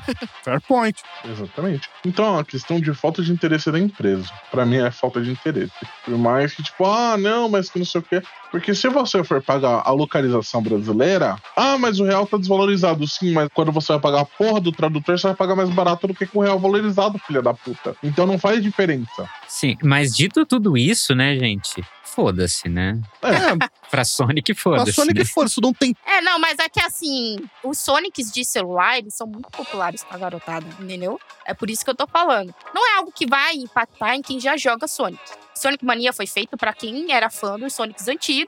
[0.42, 1.02] Fair point.
[1.24, 1.88] Exatamente.
[2.04, 4.30] Então é uma questão de falta de interesse da empresa.
[4.50, 5.72] Pra mim é falta de interesse.
[6.04, 8.22] Por mais que, tipo, ah, não, mas que não sei o quê.
[8.50, 13.06] Porque se você for pagar a localização brasileira, ah, mas o real tá desvalorizado.
[13.06, 16.06] Sim, mas quando você vai pagar a porra do tradutor, você vai pagar mais barato
[16.06, 17.96] do que com o real valorizado, filha da puta.
[18.02, 19.28] Então não faz diferença.
[19.46, 21.82] Sim, mas dito tudo isso, né, gente?
[22.02, 23.00] Foda-se, né?
[23.22, 24.92] É, Pra Sonic, foda-se.
[24.92, 25.44] Sonic né?
[25.46, 25.94] isso não tem.
[26.04, 30.18] É, não, mas é que assim, os Sonics de celular, eles são muito populares pra
[30.18, 31.20] garotada, entendeu?
[31.44, 32.52] É por isso que eu tô falando.
[32.74, 35.20] Não é algo que vai impactar em quem já joga Sonic.
[35.54, 38.39] Sonic Mania foi feito pra quem era fã dos Sonics antigos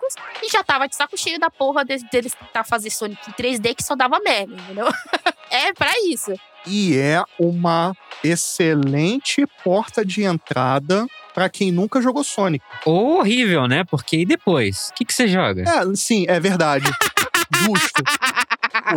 [0.42, 3.74] e já tava de saco cheio da porra de- deles tentar fazer Sonic em 3D
[3.74, 4.86] que só dava merda, entendeu?
[5.50, 6.32] é pra isso.
[6.66, 12.64] E é uma excelente porta de entrada pra quem nunca jogou Sonic.
[12.84, 13.84] Horrível, né?
[13.84, 14.90] Porque e depois?
[14.90, 15.62] O que, que você joga?
[15.62, 16.84] É, sim, é verdade.
[17.54, 18.02] Justo.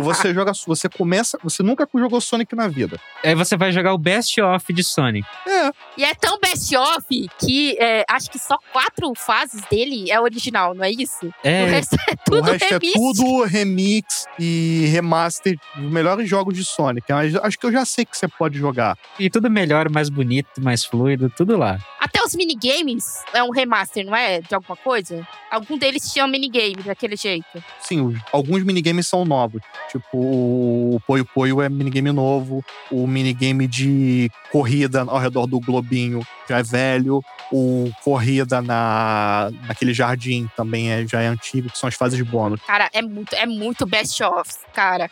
[0.00, 3.00] Você joga, você começa, você nunca jogou Sonic na vida.
[3.24, 5.26] Aí você vai jogar o Best of de Sonic.
[5.46, 5.72] É, É.
[5.96, 7.04] E é tão best of
[7.38, 11.32] que é, acho que só quatro fases dele é original, não é isso?
[11.42, 12.94] É, o resto é tudo resto remix.
[12.94, 17.10] é tudo remix e remaster dos melhores jogos de Sonic.
[17.10, 18.96] Mas acho que eu já sei que você pode jogar.
[19.18, 21.78] e tudo melhor, mais bonito, mais fluido, tudo lá.
[21.98, 24.40] Até os minigames é um remaster, não é?
[24.40, 25.26] De alguma coisa?
[25.50, 27.46] Algum deles tinha um minigame daquele jeito.
[27.80, 29.62] Sim, alguns minigames são novos.
[29.90, 32.64] Tipo, o Poio Poio é minigame novo.
[32.90, 37.22] O minigame de corrida ao redor do globinho já é velho.
[37.52, 42.60] O corrida na, naquele jardim também é, já é antigo, que são as fases bônus.
[42.66, 45.10] Cara, é muito, é muito best of, cara.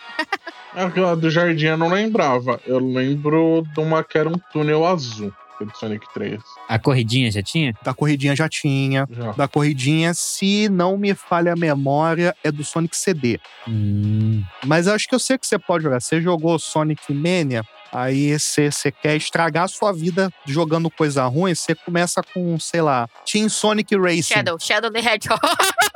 [0.75, 2.61] Aquela do jardim eu não lembrava.
[2.67, 5.33] Eu lembro de uma que era um túnel azul.
[5.61, 6.41] Do Sonic 3.
[6.69, 7.75] A corridinha já tinha?
[7.83, 9.07] Da corridinha já tinha.
[9.11, 9.33] Já.
[9.33, 13.39] Da corridinha, se não me falha a memória, é do Sonic CD.
[13.69, 16.01] Hum, Mas acho que eu sei que você pode jogar.
[16.01, 17.63] Você jogou Sonic Mania,
[17.93, 22.83] aí você, você quer estragar a sua vida jogando coisa ruim, você começa com, sei
[22.83, 24.23] lá, Team Sonic Racing.
[24.35, 25.41] Shadow, Shadow the Hedgehog.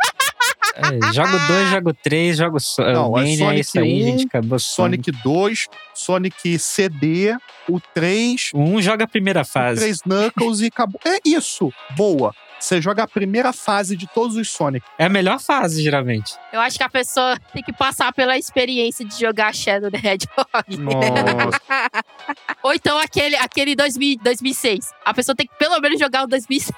[0.78, 4.04] é, jogo 2, jogo 3, jogo so Não, é Mania, é Sonic isso aí, 1,
[4.04, 4.26] gente.
[4.26, 5.04] Acabou Sonic.
[5.04, 7.36] Sonic 2, Sonic CD,
[7.68, 9.80] o 3, Um joga a primeira o fase.
[9.80, 11.00] 3 Knuckles e acabou.
[11.04, 12.34] É isso, boa.
[12.60, 14.84] Você joga a primeira fase de todos os Sonic.
[14.98, 16.34] É a melhor fase, geralmente.
[16.52, 20.76] Eu acho que a pessoa tem que passar pela experiência de jogar Shadow the Hedgehog.
[20.76, 22.02] Nossa.
[22.62, 24.90] Ou então aquele, aquele 2000, 2006.
[25.04, 26.72] A pessoa tem que pelo menos jogar o 2006.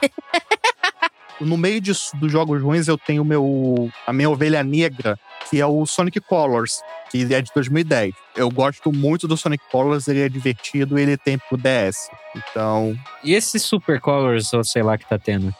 [1.40, 5.66] No meio disso, dos jogos ruins, eu tenho meu, a minha ovelha negra, que é
[5.66, 8.14] o Sonic Colors, que é de 2010.
[8.36, 12.10] Eu gosto muito do Sonic Colors, ele é divertido e ele tem pro DS.
[12.36, 15.54] Então, E esse Super Colors, ou sei lá, que tá tendo?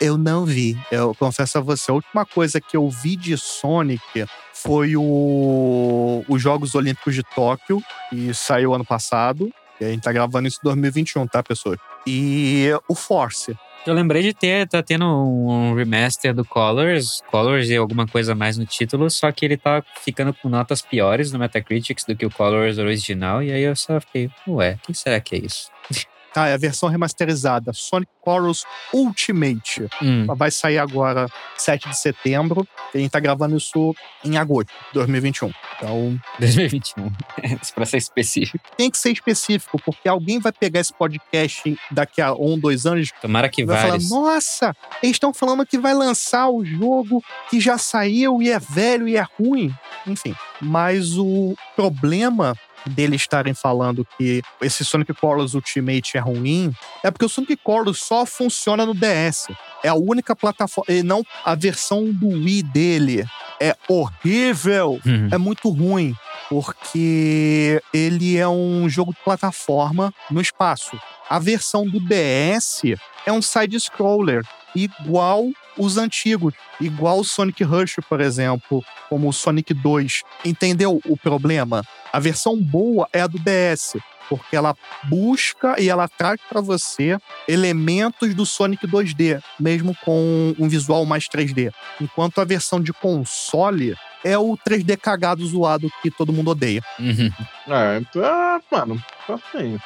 [0.00, 0.78] eu não vi.
[0.90, 6.40] Eu confesso a você, a última coisa que eu vi de Sonic foi o, os
[6.40, 9.52] Jogos Olímpicos de Tóquio, que saiu ano passado.
[9.78, 11.78] E a gente tá gravando isso em 2021, tá, pessoas?
[12.06, 13.54] E o Force.
[13.86, 18.58] Eu lembrei de ter, tá tendo um remaster do Colors, Colors e alguma coisa mais
[18.58, 22.30] no título, só que ele tá ficando com notas piores no Metacritics do que o
[22.30, 25.70] Colors original, e aí eu só fiquei, ué, o que será que é isso?
[26.36, 27.72] Tá, é a versão remasterizada.
[27.72, 29.88] Sonic Colors Ultimate.
[30.02, 32.68] Hum, Vai sair agora 7 de setembro.
[32.92, 35.50] E a gente tá gravando isso em agosto de 2021.
[35.78, 37.10] Então, 2021,
[37.74, 38.58] pra ser específico.
[38.76, 43.08] tem que ser específico, porque alguém vai pegar esse podcast daqui a um, dois anos
[43.20, 44.08] Tomara que e vai vários.
[44.08, 48.58] falar: Nossa, eles estão falando que vai lançar o jogo que já saiu e é
[48.58, 49.74] velho e é ruim.
[50.06, 52.54] Enfim, mas o problema
[52.90, 56.72] deles estarem falando que esse Sonic Colors Ultimate é ruim
[57.02, 59.48] é porque o Sonic Colors só funciona no DS.
[59.82, 60.92] É a única plataforma.
[60.92, 63.24] E não a versão do Wii dele.
[63.60, 65.00] É horrível.
[65.06, 65.28] Hum.
[65.30, 66.14] É muito ruim.
[66.48, 70.98] Porque ele é um jogo de plataforma no espaço.
[71.28, 72.82] A versão do DS
[73.24, 74.44] é um side-scroller,
[74.74, 80.22] igual os antigos, igual o Sonic Rush, por exemplo, como o Sonic 2.
[80.44, 81.82] Entendeu o problema?
[82.12, 83.96] A versão boa é a do DS,
[84.28, 90.68] porque ela busca e ela traz para você elementos do Sonic 2D, mesmo com um
[90.68, 91.72] visual mais 3D.
[92.00, 96.82] Enquanto a versão de console é o 3D cagado zoado que todo mundo odeia.
[96.98, 97.30] Uhum.
[97.68, 99.78] É, então, ah, mano, tá assim.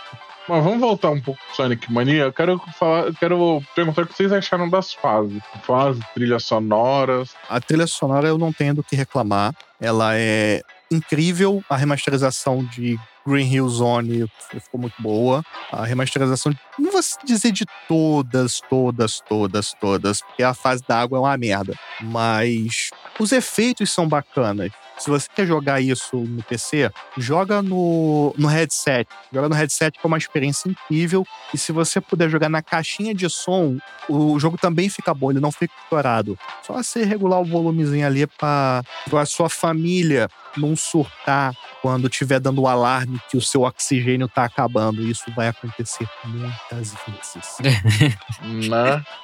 [0.51, 2.25] Mas vamos voltar um pouco Sonic Mania.
[2.25, 5.41] Eu quero falar, eu quero perguntar o que vocês acharam das fases.
[5.63, 7.37] Fases, trilhas sonoras.
[7.49, 9.55] A trilha sonora eu não tenho do que reclamar.
[9.81, 10.61] Ela é
[10.91, 11.63] incrível.
[11.71, 12.99] A remasterização de
[13.31, 15.43] Green Hill Zone ficou muito boa.
[15.71, 21.19] A remasterização, não vou dizer de todas, todas, todas, todas, porque a fase da água
[21.19, 21.79] é uma merda.
[22.01, 24.71] Mas os efeitos são bacanas.
[24.99, 29.09] Se você quer jogar isso no PC, joga no, no headset.
[29.33, 31.27] Joga no headset que é uma experiência incrível.
[31.55, 35.41] E se você puder jogar na caixinha de som, o jogo também fica bom, ele
[35.41, 36.39] não fica estourado.
[36.63, 42.63] Só você regular o volumezinho ali para a sua família não surtar quando tiver dando
[42.63, 45.03] o alarme que o seu oxigênio tá acabando.
[45.03, 47.59] Isso vai acontecer muitas vezes.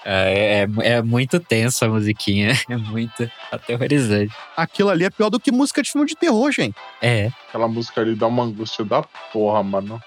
[0.05, 2.53] é, é, é, muito tenso a musiquinha.
[2.69, 4.35] É muito aterrorizante.
[4.57, 6.77] Aquilo ali é pior do que música de filme de terror, gente.
[7.01, 7.31] É.
[7.49, 10.01] Aquela música ali dá uma angústia da porra, mano.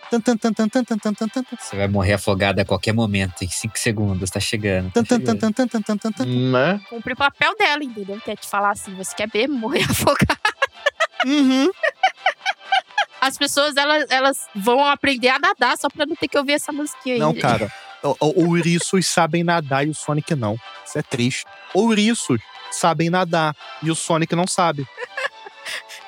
[1.60, 4.92] Você vai morrer afogado a qualquer momento, em cinco segundos, tá chegando.
[4.92, 5.26] Tá chegando.
[6.52, 6.82] Né?
[6.90, 8.20] Cumpre o papel dela, entendeu?
[8.24, 10.40] Quer te falar assim, você quer ver morrer afogado.
[11.26, 11.70] Uhum.
[13.21, 16.71] As pessoas, elas, elas vão aprender a nadar só pra não ter que ouvir essa
[16.71, 17.19] musiquinha aí.
[17.19, 17.71] Não, cara.
[18.01, 20.58] O- o- Ouriços sabem nadar e o Sonic não.
[20.86, 21.45] Isso é triste.
[21.73, 22.39] Ouriços
[22.71, 23.53] sabem nadar
[23.84, 24.88] e o Sonic não sabe.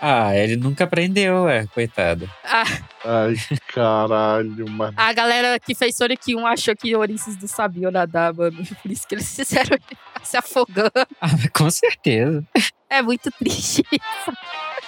[0.04, 2.28] Ah, ele nunca aprendeu, é, coitado.
[2.44, 2.64] Ah,
[3.06, 3.36] Ai,
[3.68, 4.96] caralho, mano.
[4.98, 8.66] a galera que fez Sonic 1 achou que Ouriços não sabiam nadar, mano.
[8.82, 10.92] Por isso que eles fizeram ele se afogando.
[11.22, 12.44] Ah, com certeza.
[12.90, 13.84] É muito triste.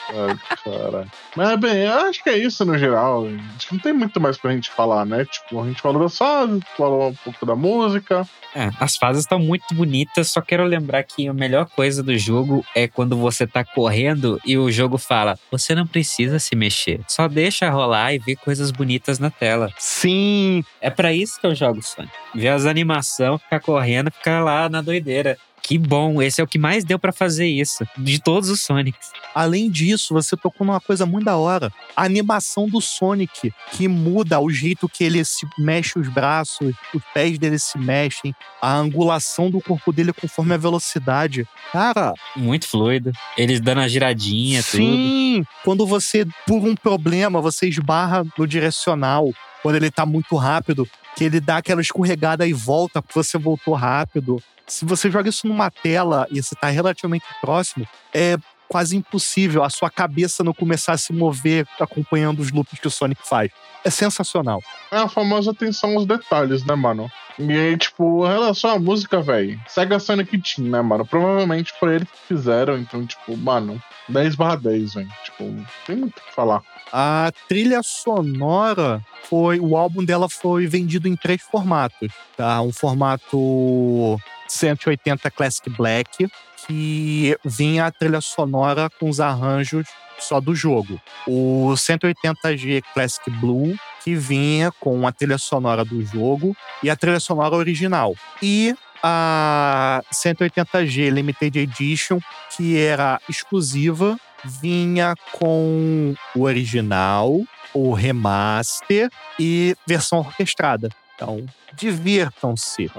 [0.10, 1.12] Ai, caralho.
[1.36, 3.26] Mas, bem, eu acho que é isso no geral.
[3.56, 5.26] Acho que não tem muito mais pra gente falar, né?
[5.26, 8.28] Tipo, a gente falou das fases, falou um pouco da música.
[8.56, 12.64] É, as fases estão muito bonitas, só quero lembrar que a melhor coisa do jogo
[12.76, 17.28] é quando você tá correndo e o jogo fala: você não precisa se mexer, só
[17.28, 19.72] deixa rolar e ver coisas bonitas na tela.
[19.80, 22.14] Sim, É pra isso que eu jogo Sonic.
[22.36, 25.38] Ver as animações, ficar correndo, ficar lá na doideira.
[25.64, 29.12] Que bom, esse é o que mais deu pra fazer isso, de todos os Sonics.
[29.34, 31.72] Além disso, você tocou numa coisa muito da hora.
[31.96, 37.02] A animação do Sonic, que muda o jeito que ele se mexe os braços, os
[37.14, 41.48] pés dele se mexem, a angulação do corpo dele conforme a velocidade.
[41.72, 43.14] Cara, Muito fluido.
[43.38, 44.76] Eles dando a giradinha, tudo.
[44.84, 45.46] sim!
[45.64, 51.24] Quando você, por um problema, você esbarra no direcional, quando ele tá muito rápido, que
[51.24, 54.44] ele dá aquela escorregada e volta, porque você voltou rápido.
[54.68, 59.70] Se você joga isso numa tela e você tá relativamente próximo, é quase impossível a
[59.70, 63.52] sua cabeça não começar a se mover acompanhando os loops que o Sonic faz.
[63.84, 64.62] É sensacional.
[64.92, 67.12] É a famosa atenção aos detalhes, né, mano?
[67.38, 71.06] E aí, tipo, em relação à música, velho, Sega Sonic Team, né, mano?
[71.06, 75.10] Provavelmente foi eles que fizeram, então, tipo, mano, 10 barra 10, velho.
[75.24, 76.62] Tipo, não tem muito o que falar.
[76.92, 79.60] A trilha sonora foi.
[79.60, 82.12] O álbum dela foi vendido em três formatos.
[82.38, 82.62] Tá?
[82.62, 86.28] Um formato 180 Classic Black,
[86.66, 89.88] que vinha a trilha sonora com os arranjos
[90.20, 91.00] só do jogo.
[91.28, 97.20] O 180G Classic Blue, que vinha com a trilha sonora do jogo e a trilha
[97.20, 98.16] sonora original.
[98.42, 102.20] E a 180G Limited Edition,
[102.56, 107.42] que era exclusiva, vinha com o original,
[107.74, 110.90] o remaster e versão orquestrada.
[111.24, 112.92] Então, divirtam-se.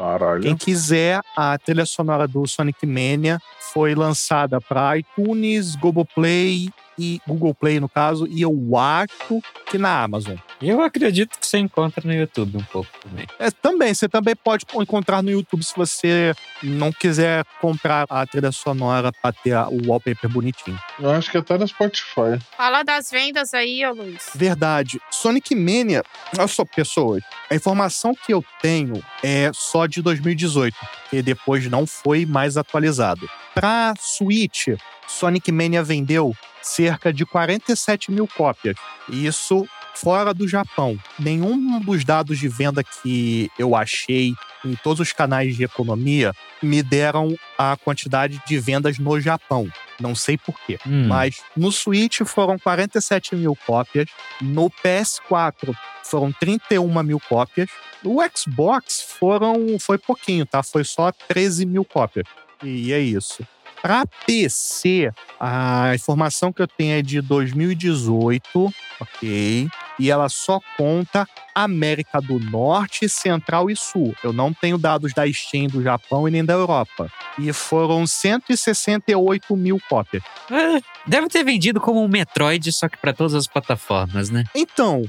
[0.42, 3.38] Quem quiser, a trilha sonora do Sonic Mania
[3.72, 9.78] foi lançada para iTunes, Google Play e Google Play no caso, e eu acho que
[9.78, 10.36] na Amazon.
[10.60, 13.26] Eu acredito que você encontra no YouTube um pouco também.
[13.38, 18.52] É, também, você também pode encontrar no YouTube se você não quiser comprar a trilha
[18.52, 20.78] sonora para ter o wallpaper bonitinho.
[20.98, 22.38] Eu acho que até no Spotify.
[22.56, 24.30] Fala das vendas aí, ô Luiz.
[24.34, 25.00] Verdade.
[25.10, 26.02] Sonic Mania,
[26.38, 30.76] olha só, pessoas, a informação que eu tenho é só de 2018,
[31.10, 33.28] que depois não foi mais atualizado.
[33.54, 34.68] Para Switch,
[35.06, 38.76] Sonic Mania vendeu cerca de 47 mil cópias.
[39.08, 40.98] Isso fora do Japão.
[41.18, 46.82] Nenhum dos dados de venda que eu achei em todos os canais de economia me
[46.82, 49.68] deram a quantidade de vendas no Japão.
[50.00, 50.78] Não sei porquê.
[50.86, 54.06] Hum, Mas no Switch foram 47 mil cópias.
[54.40, 57.68] No PS4 foram 31 mil cópias.
[58.02, 60.62] No Xbox foram foi pouquinho, tá?
[60.62, 62.26] Foi só 13 mil cópias.
[62.62, 63.46] E é isso.
[63.84, 69.68] Para PC, a informação que eu tenho é de 2018, ok?
[69.98, 74.14] E ela só conta América do Norte, Central e Sul.
[74.22, 77.10] Eu não tenho dados da Steam do Japão e nem da Europa.
[77.38, 80.22] E foram 168 mil cópias.
[81.06, 84.44] deve ter vendido como um Metroid, só que pra todas as plataformas, né?
[84.54, 85.02] Então,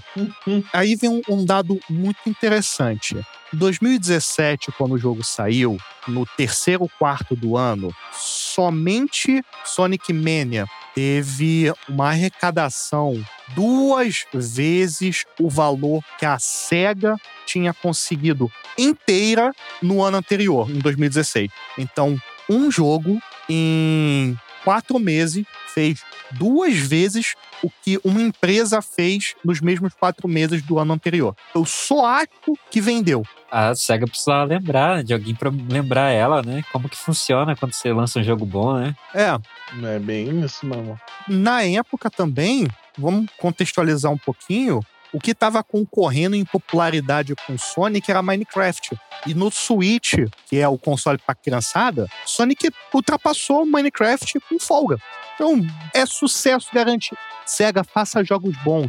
[0.74, 3.16] aí vem um, um dado muito interessante.
[3.54, 5.78] Em 2017, quando o jogo saiu,
[6.08, 16.04] no terceiro quarto do ano, somente Sonic Mania teve uma arrecadação duas vezes o valor
[16.18, 21.50] que a SEGA tinha conseguido inteira no ano anterior, em 2016.
[21.78, 22.18] Então,
[22.50, 23.20] um jogo
[23.50, 30.62] em quatro meses fez duas vezes o que uma empresa fez nos mesmos quatro meses
[30.64, 31.36] do ano anterior.
[31.54, 32.28] Eu só acho
[32.70, 33.24] que vendeu.
[33.50, 36.64] A SEGA precisava lembrar de alguém pra lembrar ela, né?
[36.72, 38.96] Como que funciona quando você lança um jogo bom, né?
[39.14, 39.38] É,
[39.84, 41.00] É bem isso mesmo.
[41.28, 42.68] na época também,
[42.98, 44.82] vamos contextualizar um pouquinho,
[45.16, 48.98] o que estava concorrendo em popularidade com Sonic era Minecraft.
[49.26, 50.14] E no Switch,
[50.48, 54.98] que é o console para criançada, Sonic ultrapassou Minecraft com folga.
[55.36, 55.62] Então,
[55.94, 57.18] é sucesso garantido.
[57.46, 58.88] Sega, faça jogos bons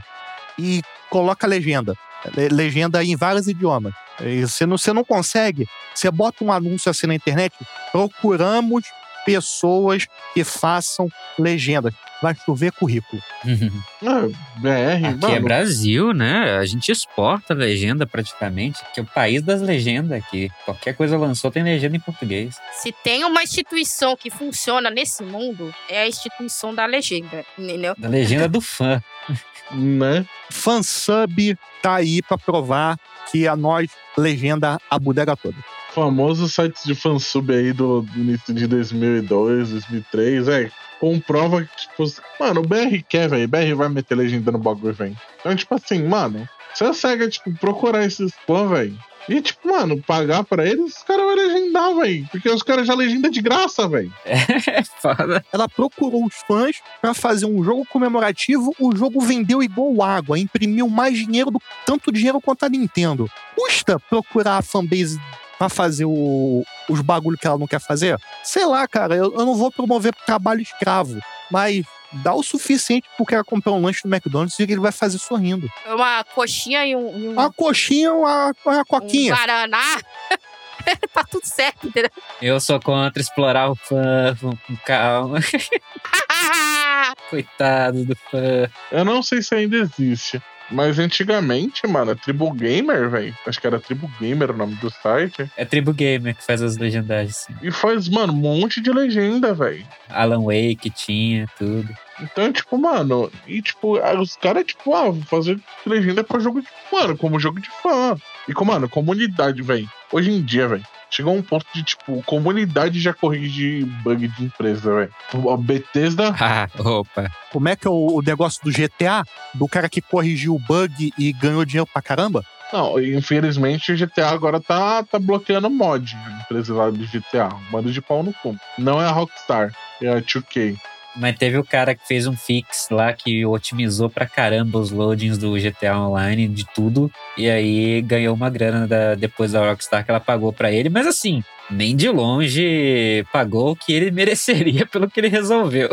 [0.59, 1.95] e coloca legenda.
[2.35, 3.95] Le- Legenda em vários idiomas.
[4.21, 7.55] E Você não, você não consegue, você bota um anúncio assim na internet,
[7.93, 8.85] procuramos
[9.25, 11.09] pessoas que façam
[11.39, 11.93] legendas.
[12.23, 13.23] Vai chover currículo.
[14.03, 15.41] É, BR, Aqui é mano.
[15.43, 16.57] Brasil, né?
[16.59, 20.51] A gente exporta legenda praticamente, que é o país das legendas aqui.
[20.65, 22.57] Qualquer coisa lançou tem legenda em português.
[22.75, 27.95] Se tem uma instituição que funciona nesse mundo, é a instituição da legenda, entendeu?
[27.99, 29.03] Da legenda do fã.
[29.73, 30.25] Né?
[30.49, 32.97] Fansub tá aí pra provar
[33.33, 35.57] que a nós legenda a bodega toda.
[35.91, 40.71] Famosos sites de fansub aí do, do início de 2002, 2003, é.
[41.01, 42.05] Comprova que, tipo,
[42.41, 43.45] mano, o BR quer, velho.
[43.45, 45.17] O BR vai meter legenda no bagulho, velho.
[45.41, 48.99] Então, tipo assim, mano, se a SEGA, tipo, procurar esses fãs, velho.
[49.29, 52.29] E, tipo, mano, pagar pra eles, os caras vão legendar, velho.
[52.31, 54.13] Porque os caras já legenda de graça, velho.
[54.25, 55.45] É foda.
[55.53, 58.75] Ela procurou os fãs pra fazer um jogo comemorativo.
[58.79, 63.29] O jogo vendeu igual água, imprimiu mais dinheiro do tanto dinheiro quanto a Nintendo.
[63.55, 65.19] Custa procurar a fanbase
[65.59, 68.19] pra fazer o- os bagulho que ela não quer fazer?
[68.45, 71.19] Sei lá, cara, eu, eu não vou promover trabalho escravo,
[71.51, 75.19] mas dá o suficiente pro cara comprar um lanche no McDonald's e ele vai fazer
[75.19, 75.69] sorrindo.
[75.87, 79.35] Uma coxinha e um, um, Uma coxinha, uma, uma um coquinha.
[79.35, 79.83] guaraná.
[81.13, 82.11] tá tudo certo, entendeu?
[82.41, 85.39] Eu sou contra explorar o fã com calma.
[87.31, 88.71] Coitado do fã.
[88.93, 90.41] Eu não sei se ainda existe.
[90.71, 93.37] Mas antigamente, mano, a Tribu Gamer, velho.
[93.47, 95.51] Acho que era Tribu Gamer o nome do site.
[95.57, 97.37] É Tribu Gamer que faz as legendagens.
[97.37, 97.55] sim.
[97.63, 99.87] E faz, mano, um monte de legenda, velho.
[100.09, 101.89] Alan Wake tinha, tudo.
[102.21, 107.17] Então, tipo, mano, e tipo, os caras, tipo, ah, fazer legenda pra jogo de mano,
[107.17, 108.17] como jogo de fã.
[108.49, 109.89] E como, mano, comunidade, velho.
[110.13, 110.85] Hoje em dia, velho.
[111.11, 115.15] Chegou um ponto de, tipo, comunidade já corrige bug de empresa, velho.
[115.53, 116.35] A Bethesda.
[116.41, 117.31] Ah, opa.
[117.53, 119.25] Como é que é o, o negócio do GTA?
[119.55, 122.45] Do cara que corrigiu o bug e ganhou dinheiro pra caramba?
[122.73, 126.17] Não, infelizmente o GTA agora tá, tá bloqueando mod.
[126.17, 127.49] A empresa lá do GTA.
[127.55, 128.57] Um bando de pau no cu.
[128.77, 130.77] Não é a Rockstar, é a 2K.
[131.17, 135.39] Mas teve o cara que fez um fix lá que otimizou pra caramba os loadings
[135.39, 137.11] do GTA Online, de tudo.
[137.39, 140.89] E aí ganhou uma grana da- depois da Rockstar que ela pagou pra ele.
[140.91, 145.89] Mas assim, nem de longe pagou o que ele mereceria pelo que ele resolveu.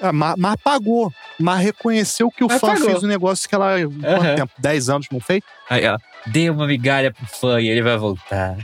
[0.00, 1.10] Ah, mas, mas pagou.
[1.40, 2.86] Mas reconheceu que o Mas fã pagou.
[2.86, 3.74] fez um negócio que ela.
[3.80, 4.34] Quanto Aham.
[4.36, 4.52] tempo?
[4.58, 5.40] 10 anos não fez?
[5.70, 5.96] Aí, ó,
[6.26, 8.56] dê uma migalha pro fã e ele vai voltar.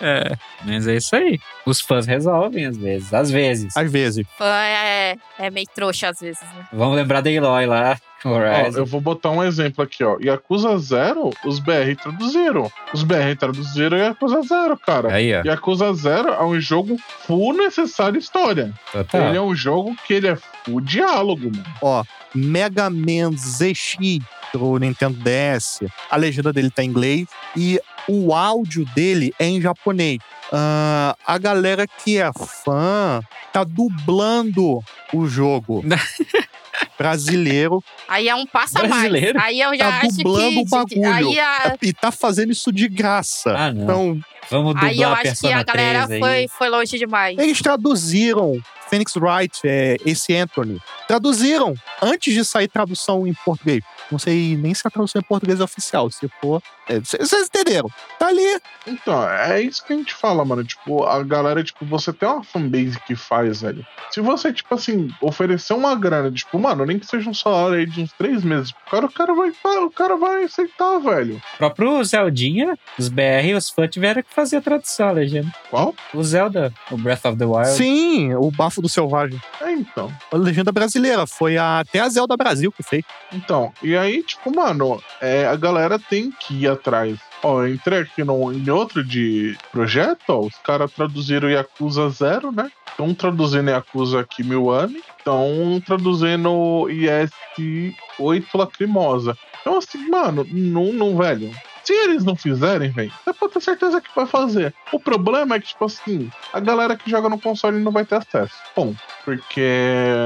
[0.00, 1.38] É, mas é isso aí.
[1.64, 3.12] Os fãs resolvem às vezes.
[3.12, 3.76] Às vezes.
[3.76, 4.26] Às vezes.
[4.36, 6.66] Fã é, é meio trouxa às vezes, né?
[6.72, 7.96] Vamos lembrar da Eloy lá.
[8.24, 8.40] Ó,
[8.74, 10.16] eu vou botar um exemplo aqui, ó.
[10.20, 12.72] Yakuza Zero, os BR traduziram.
[12.92, 15.12] Os BR traduziram Yakuza Zero, cara.
[15.12, 15.42] Aí, ó.
[15.44, 18.72] Yakuza Zero é um jogo full necessário história.
[18.90, 19.28] Total.
[19.28, 21.64] Ele é um jogo que ele é full diálogo, mano.
[21.80, 22.02] Ó,
[22.34, 24.18] Mega Man ZX
[24.50, 25.80] pro Nintendo DS.
[26.10, 30.18] A legenda dele tá em inglês e o áudio dele é em japonês.
[30.52, 33.20] Ah, a galera que é fã
[33.52, 34.80] tá dublando
[35.12, 35.82] o jogo
[36.98, 38.92] brasileiro Aí é um passo a mais.
[38.92, 39.40] Brasileiro?
[39.40, 40.58] Aí eu já Tá acho dublando que.
[40.60, 41.12] o bagulho.
[41.12, 43.50] Aí, a- e tá fazendo isso de graça.
[43.56, 43.82] Ah, não.
[43.82, 46.18] Então, Vamos dublar aí eu a acho que a galera 3 aí.
[46.20, 47.36] foi, foi longe demais.
[47.36, 48.52] eles traduziram
[48.88, 50.80] Phoenix Wright, é, esse Anthony.
[51.08, 53.82] Traduziram antes de sair tradução em português.
[54.10, 56.08] Não sei nem se a tradução em português é oficial.
[56.12, 56.62] Se for.
[56.88, 57.88] É, Vocês entenderam?
[58.18, 58.60] Tá ali.
[58.86, 60.62] Então, é isso que a gente fala, mano.
[60.64, 63.84] Tipo, a galera, tipo, você tem uma fanbase que faz, velho.
[64.10, 67.86] Se você, tipo assim, oferecer uma grana, tipo, mano, nem que seja um salário aí
[67.86, 69.52] de uns três meses, o cara, o cara vai,
[69.84, 71.42] o cara vai aceitar, velho.
[71.54, 75.52] O próprio Zeldinha, os BR, os fãs tiveram que fazer a tradução, a legenda.
[75.70, 75.94] Qual?
[76.14, 77.70] O Zelda, o Breath of the Wild.
[77.70, 79.40] Sim, o Bafo do Selvagem.
[79.60, 80.12] É, então.
[80.32, 81.26] A legenda brasileira.
[81.26, 83.04] Foi a- até a Zelda Brasil que fez.
[83.32, 87.18] Então, e aí, tipo, mano, é, a galera tem que ir atrás.
[87.42, 92.52] Ó, eu entrei aqui no, em outro de projeto, ó, os caras traduziram Yakuza Zero,
[92.52, 92.70] né?
[92.88, 99.36] Estão traduzindo Yakuza Kimiwani, estão traduzindo IS-8 Lacrimosa.
[99.60, 101.50] Então, assim, mano, não, não, velho.
[101.86, 104.74] Se eles não fizerem, velho, você pode ter certeza que vai fazer.
[104.92, 108.16] O problema é que, tipo assim, a galera que joga no console não vai ter
[108.16, 108.54] acesso.
[108.74, 108.92] Bom,
[109.24, 109.70] porque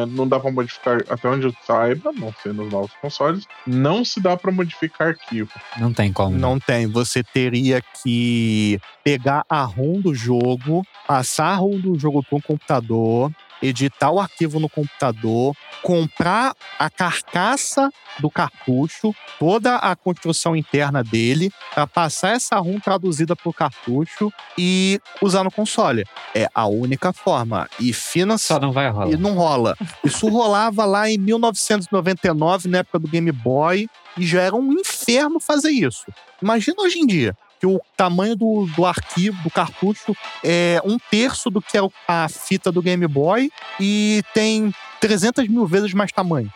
[0.09, 4.23] não dá pra modificar, até onde eu saiba, não sei nos novos consoles, não se
[4.23, 5.51] dá pra modificar arquivo.
[5.79, 6.35] Não tem como.
[6.35, 6.87] Não tem.
[6.87, 12.41] Você teria que pegar a ROM do jogo, passar a ROM do jogo para um
[12.41, 13.31] computador,
[13.63, 21.51] editar o arquivo no computador, comprar a carcaça do cartucho, toda a construção interna dele,
[21.75, 26.05] para passar essa ROM traduzida para o cartucho e usar no console.
[26.35, 27.69] É a única forma.
[27.79, 28.61] E financiar.
[28.61, 29.11] Só não vai rolar.
[29.11, 29.77] E não rola.
[30.05, 35.41] Isso rolava lá em 1999, na época do Game Boy, e já era um inferno
[35.41, 36.05] fazer isso.
[36.43, 37.37] Imagina hoje em dia.
[37.61, 42.29] Que o tamanho do, do arquivo, do cartucho, é um terço do que é a
[42.29, 46.51] fita do Game Boy e tem 300 mil vezes mais tamanho.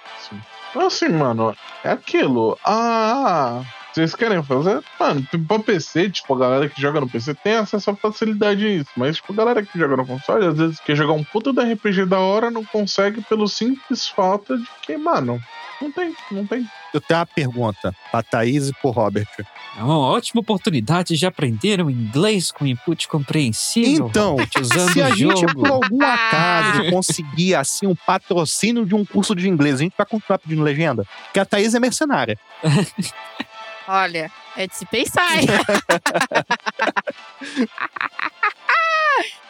[0.71, 2.59] Então, assim, mano, é aquilo.
[2.65, 4.83] Ah, vocês querem fazer?
[4.99, 8.69] Mano, pra PC, tipo, a galera que joga no PC tem acesso a facilidade a
[8.69, 8.91] isso.
[8.97, 11.61] Mas, tipo, a galera que joga no console, às vezes quer jogar um puta do
[11.61, 15.41] RPG da hora, não consegue pelo simples falta de que, mano,
[15.81, 16.69] não tem, não tem.
[16.93, 19.27] Eu tenho uma pergunta pra Thaís e pro Robert.
[19.77, 24.07] É uma ótima oportunidade de aprender o inglês com input compreensível.
[24.07, 25.55] Então, Robert, usando Se a o gente, jogo.
[25.63, 30.07] por algum acaso, conseguir assim um patrocínio de um curso de inglês, a gente vai
[30.07, 31.05] continuar pedindo legenda?
[31.25, 32.39] Porque a Thaís é mercenária.
[33.87, 35.47] Olha, é de se pensar, hein?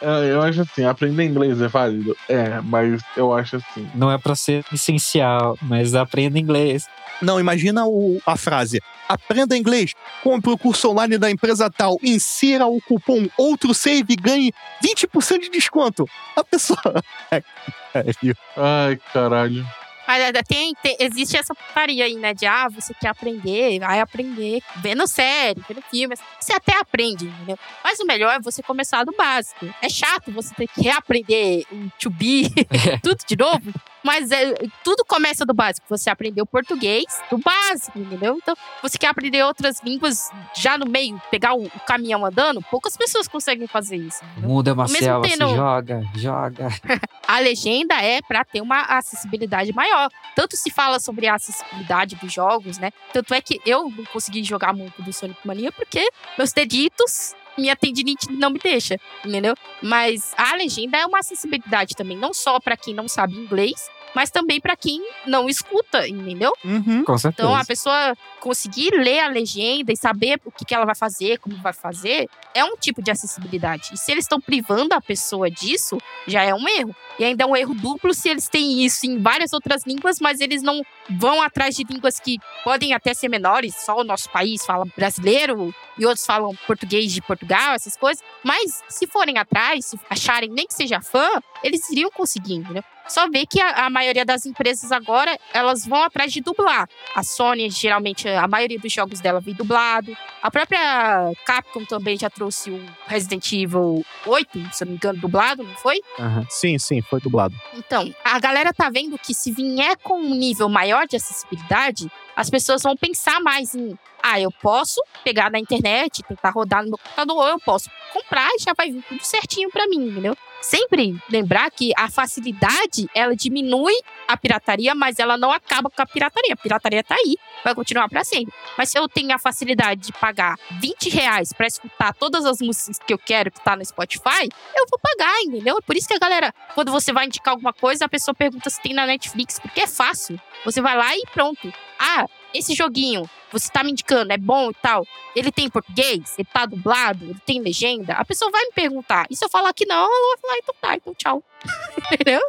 [0.01, 2.15] É, eu acho assim, aprender inglês é válido?
[2.29, 3.89] É, mas eu acho assim.
[3.95, 6.87] Não é pra ser essencial, mas aprenda inglês.
[7.21, 8.81] Não, imagina o- a frase.
[9.07, 9.93] Aprenda inglês,
[10.23, 14.51] compre o curso online da empresa tal, insira o cupom outro save e ganhe
[14.83, 16.05] 20% de desconto.
[16.35, 16.79] A pessoa.
[17.31, 18.35] É, sério.
[18.57, 19.65] Ai, caralho.
[20.07, 22.33] Mas tem, tem- existe essa putaria aí, né?
[22.33, 26.15] De ah, você quer aprender, vai aprender vendo série, vendo filme.
[26.39, 27.57] Você até aprende, entendeu?
[27.83, 29.65] Mas o melhor é você começar do básico.
[29.81, 32.49] É chato você ter que reaprender o to be,
[33.01, 33.73] tudo de novo.
[34.03, 34.53] Mas é,
[34.83, 35.87] tudo começa do básico.
[35.89, 38.37] Você aprendeu português do básico, entendeu?
[38.39, 42.95] Então, você quer aprender outras línguas já no meio, pegar o, o caminhão andando, poucas
[42.95, 44.23] pessoas conseguem fazer isso.
[44.23, 44.49] O entendeu?
[44.49, 46.67] mundo é uma Mesmo selva, se tendo- joga, joga.
[47.27, 50.09] A legenda é para ter uma acessibilidade maior.
[50.35, 52.91] Tanto se fala sobre a acessibilidade dos jogos, né?
[53.11, 56.07] Tanto é que eu não consegui jogar muito do Sonic Mania porque
[56.37, 59.55] meus deditos, minha tendinite não me deixa, entendeu?
[59.81, 64.31] Mas a legenda é uma acessibilidade também, não só para quem não sabe inglês, mas
[64.31, 66.53] também para quem não escuta, entendeu?
[66.63, 67.03] Uhum.
[67.03, 67.47] Com certeza.
[67.47, 71.37] Então, a pessoa conseguir ler a legenda e saber o que, que ela vai fazer,
[71.39, 73.89] como vai fazer, é um tipo de acessibilidade.
[73.93, 76.95] E se eles estão privando a pessoa disso, já é um erro.
[77.19, 80.39] E ainda é um erro duplo se eles têm isso em várias outras línguas, mas
[80.39, 84.65] eles não vão atrás de línguas que podem até ser menores, só o nosso país
[84.65, 88.23] fala brasileiro e outros falam português de Portugal, essas coisas.
[88.43, 91.27] Mas se forem atrás, se acharem nem que seja fã,
[91.63, 92.83] eles iriam conseguir, entendeu?
[93.07, 96.87] Só ver que a, a maioria das empresas agora, elas vão atrás de dublar.
[97.13, 100.15] A Sony, geralmente, a maioria dos jogos dela vem dublado.
[100.41, 105.19] A própria Capcom também já trouxe o Resident Evil 8, se eu não me engano,
[105.19, 106.01] dublado, não foi?
[106.19, 106.45] Aham.
[106.49, 107.55] Sim, sim, foi dublado.
[107.73, 112.49] Então, a galera tá vendo que se vier com um nível maior de acessibilidade, as
[112.49, 116.97] pessoas vão pensar mais em, ah, eu posso pegar na internet, tentar rodar no meu
[116.97, 120.35] computador, ou eu posso comprar e já vai vir tudo certinho pra mim, entendeu?
[120.65, 123.93] Sempre lembrar que a facilidade, ela diminui
[124.27, 126.53] a pirataria, mas ela não acaba com a pirataria.
[126.53, 128.51] A pirataria tá aí, vai continuar pra sempre.
[128.75, 132.97] Mas se eu tenho a facilidade de pagar 20 reais pra escutar todas as músicas
[132.97, 135.79] que eu quero que tá no Spotify, eu vou pagar, entendeu?
[135.85, 138.81] Por isso que a galera, quando você vai indicar alguma coisa, a pessoa pergunta se
[138.81, 140.41] tem na Netflix, porque é fácil.
[140.63, 141.71] Você vai lá e pronto.
[141.99, 145.05] Ah, esse joguinho, você tá me indicando, é bom e tal.
[145.35, 146.35] Ele tem português?
[146.37, 147.23] Ele tá dublado?
[147.25, 148.13] Ele tem legenda?
[148.13, 149.25] A pessoa vai me perguntar.
[149.29, 151.43] E se eu falar que não, ela vai falar, então tá, então tchau.
[152.11, 152.41] Entendeu?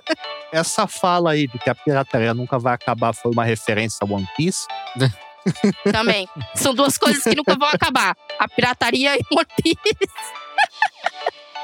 [0.52, 4.28] Essa fala aí de que a pirataria nunca vai acabar foi uma referência a One
[4.36, 4.66] Piece.
[5.92, 6.28] Também.
[6.54, 8.16] São duas coisas que nunca vão acabar.
[8.38, 9.96] A pirataria e o One Piece.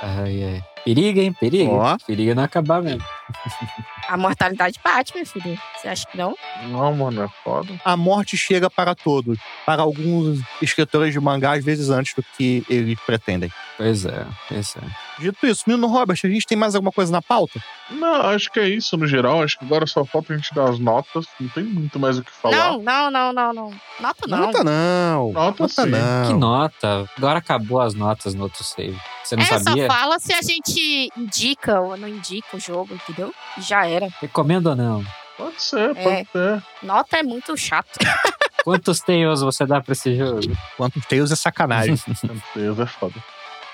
[0.03, 0.65] Ai, ai.
[0.85, 1.33] Periga, hein?
[1.33, 1.71] Periga.
[1.71, 1.97] Ó.
[2.07, 3.03] Periga não acabar mesmo.
[4.09, 5.59] A mortalidade bate, meu filho.
[5.77, 6.37] Você acha que não?
[6.69, 7.81] Não, mano, é foda.
[7.85, 9.39] A morte chega para todos.
[9.65, 13.51] Para alguns escritores de mangá, às vezes antes do que eles pretendem.
[13.77, 14.81] Pois é, pois é.
[15.19, 17.61] Dito isso, menino Robert, a gente tem mais alguma coisa na pauta?
[17.91, 19.43] Não, acho que é isso no geral.
[19.43, 21.27] Acho que agora só falta a gente dar as notas.
[21.41, 22.57] Não tem muito mais o que falar.
[22.57, 23.71] Não, não, não, não, não.
[24.01, 24.39] Nota não.
[24.39, 25.33] Nota não.
[25.33, 25.87] Nota sim.
[25.87, 26.27] não.
[26.27, 27.09] Que nota?
[27.17, 28.99] Agora acabou as notas no outro save.
[29.25, 29.87] Você não É, sabia?
[29.89, 33.33] só fala se a gente indica ou não indica o jogo, entendeu?
[33.57, 34.09] E Já era.
[34.21, 35.05] Recomendo ou não?
[35.37, 36.03] Pode ser, É.
[36.25, 36.63] pode ser.
[36.83, 37.99] Nota é muito chato.
[38.65, 40.41] Quantos tails você dá pra esse jogo?
[40.77, 41.97] Quantos Tails é sacanagem.
[42.55, 43.15] Deus, é foda.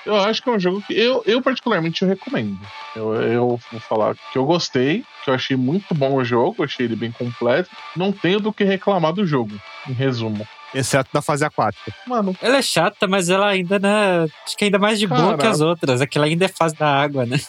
[0.05, 2.57] Eu acho que é um jogo que eu, eu particularmente eu recomendo.
[2.95, 6.85] Eu, eu vou falar que eu gostei, que eu achei muito bom o jogo, achei
[6.87, 7.69] ele bem completo.
[7.95, 10.47] Não tenho do que reclamar do jogo, em resumo.
[10.73, 11.93] Exceto da fase aquática.
[12.05, 15.47] Mano, Ela é chata, mas ela ainda né, acho que ainda mais de boa que
[15.47, 16.01] as outras.
[16.01, 17.39] Aquela ainda é fase da água, né?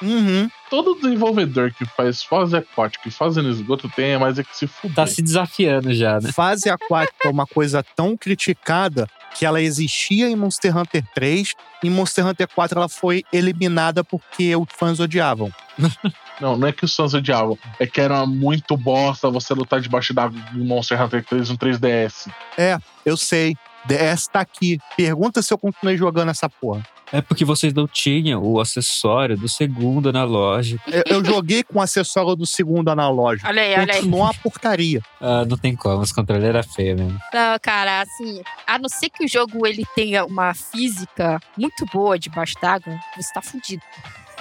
[0.00, 0.48] Uhum.
[0.70, 4.56] todo desenvolvedor que faz fase aquática e fase no esgoto tem é mais é que
[4.56, 4.94] se fuder.
[4.94, 6.30] Tá se desafiando já, né?
[6.30, 9.08] Fase aquática é uma coisa tão criticada
[9.38, 11.54] que ela existia em Monster Hunter 3.
[11.84, 15.52] Em Monster Hunter 4 ela foi eliminada porque os fãs odiavam.
[16.40, 17.58] Não, não é que os fãs odiavam.
[17.80, 22.30] É que era muito bosta você lutar debaixo do Monster Hunter 3 no 3DS.
[22.56, 23.56] É, eu sei.
[23.86, 24.78] DS tá aqui.
[24.96, 26.86] Pergunta se eu continuei jogando essa porra.
[27.12, 30.82] É porque vocês não tinham o acessório do segundo analógico.
[30.90, 33.48] Eu, eu joguei com o acessório do segundo analógico.
[33.48, 34.00] Olha aí, olha aí.
[34.00, 35.00] Continuou uma porcaria.
[35.20, 37.18] Ah, não tem como, os controles eram feios mesmo.
[37.32, 42.18] Não, cara, assim, a não ser que o jogo ele tenha uma física muito boa
[42.18, 43.82] debaixo d'água, você tá fudido.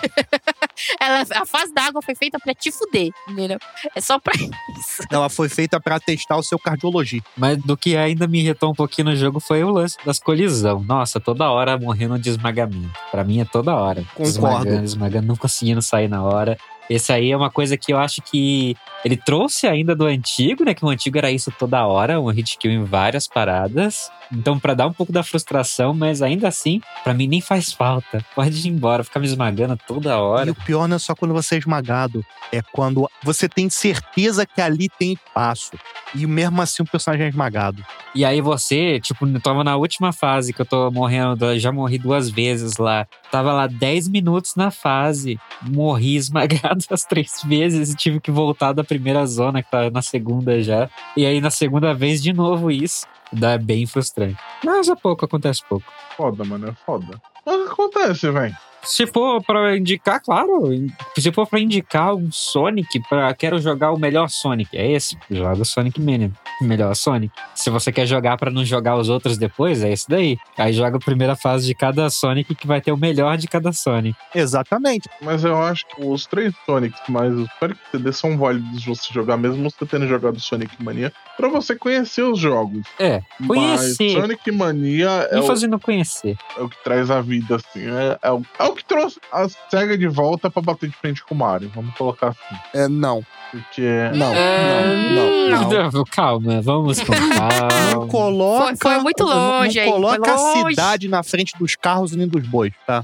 [1.00, 3.58] Ela, a fase d'água foi feita pra te fuder, entendeu?
[3.96, 5.04] É só pra isso.
[5.12, 7.22] Ela foi feita pra testar o seu cardiologia.
[7.36, 10.84] Mas do que ainda me irritou um pouquinho no jogo foi o lance das colisão.
[10.84, 12.92] Nossa, toda hora morrendo de esmagamento.
[13.12, 14.04] Pra mim é toda hora.
[14.14, 14.30] Concordo.
[14.30, 16.58] Esmagando, esmagando, não conseguindo sair na hora.
[16.90, 20.74] Esse aí é uma coisa que eu acho que ele trouxe ainda do antigo, né?
[20.74, 24.10] Que o antigo era isso toda hora, um hit kill em várias paradas.
[24.32, 28.24] Então, pra dar um pouco da frustração, mas ainda assim, pra mim nem faz falta.
[28.36, 30.52] Pode ir embora, ficar me esmagando toda E hora.
[30.52, 34.60] o pior não é só quando você é esmagado, é quando você tem certeza que
[34.62, 35.72] ali tem espaço.
[36.16, 37.84] E mesmo assim o personagem é esmagado.
[38.14, 41.98] E aí você, tipo, eu tava na última fase que eu tô morrendo, já morri
[41.98, 43.06] duas vezes lá.
[43.32, 48.74] Tava lá 10 minutos na fase, morri esmagado as três vezes e tive que voltar
[48.74, 50.90] da primeira zona, que tá na segunda já.
[51.16, 53.06] E aí na segunda vez de novo isso.
[53.32, 54.38] Dá bem frustrante.
[54.64, 55.86] Mas é pouco, acontece pouco.
[56.16, 57.22] Foda, mano, é foda.
[57.46, 58.56] Mas acontece, velho.
[58.84, 60.70] Se for pra indicar, claro.
[61.18, 64.78] Se for pra indicar um Sonic, pra, quero jogar o melhor Sonic.
[64.78, 65.18] É esse.
[65.30, 66.32] Joga o Sonic Mania.
[66.62, 67.34] Melhor Sonic.
[67.54, 70.38] Se você quer jogar pra não jogar os outros depois, é esse daí.
[70.58, 73.72] Aí joga a primeira fase de cada Sonic que vai ter o melhor de cada
[73.74, 74.18] Sonic.
[74.34, 75.10] Exatamente.
[75.22, 79.38] Mas eu acho que os três Sonics mais os Sonic CD são válidos você jogar,
[79.38, 82.86] mesmo você tendo jogado Sonic Mania, pra você conhecer os jogos.
[83.00, 84.14] É, conhecer.
[84.14, 86.38] Mas Sonic Mania é Me o, fazendo conhecer.
[86.58, 87.86] é o que traz a vida, assim.
[87.86, 91.24] É, é o, é o que trouxe a SEGA de volta pra bater de frente
[91.24, 91.72] com o Mario.
[91.74, 92.56] Vamos colocar assim.
[92.74, 93.24] É, não.
[93.52, 93.82] Porque.
[94.16, 95.92] Não, É, não, não, não.
[95.92, 96.04] não.
[96.06, 98.08] Calma, vamos com Não calma.
[98.08, 100.60] coloca, Foi- foi muito não- longe não aí, coloca longe.
[100.66, 103.04] a cidade na frente dos carros e nem dos bois, tá?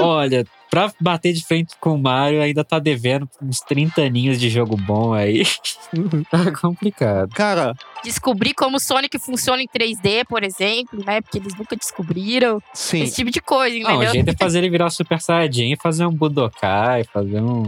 [0.00, 4.48] Olha, pra bater de frente com o Mario, ainda tá devendo uns 30 aninhos de
[4.48, 5.42] jogo bom aí.
[6.30, 7.30] tá complicado.
[7.34, 11.20] Cara, Descobrir como o Sonic funciona em 3D, por exemplo, né?
[11.20, 12.62] Porque eles nunca descobriram.
[12.72, 13.02] sim.
[13.02, 14.12] Esse tipo de coisa, Não, o entendeu?
[14.12, 17.64] jeito é fazer ele virar Super Saiyajin e fazer um Budokai, fazer um,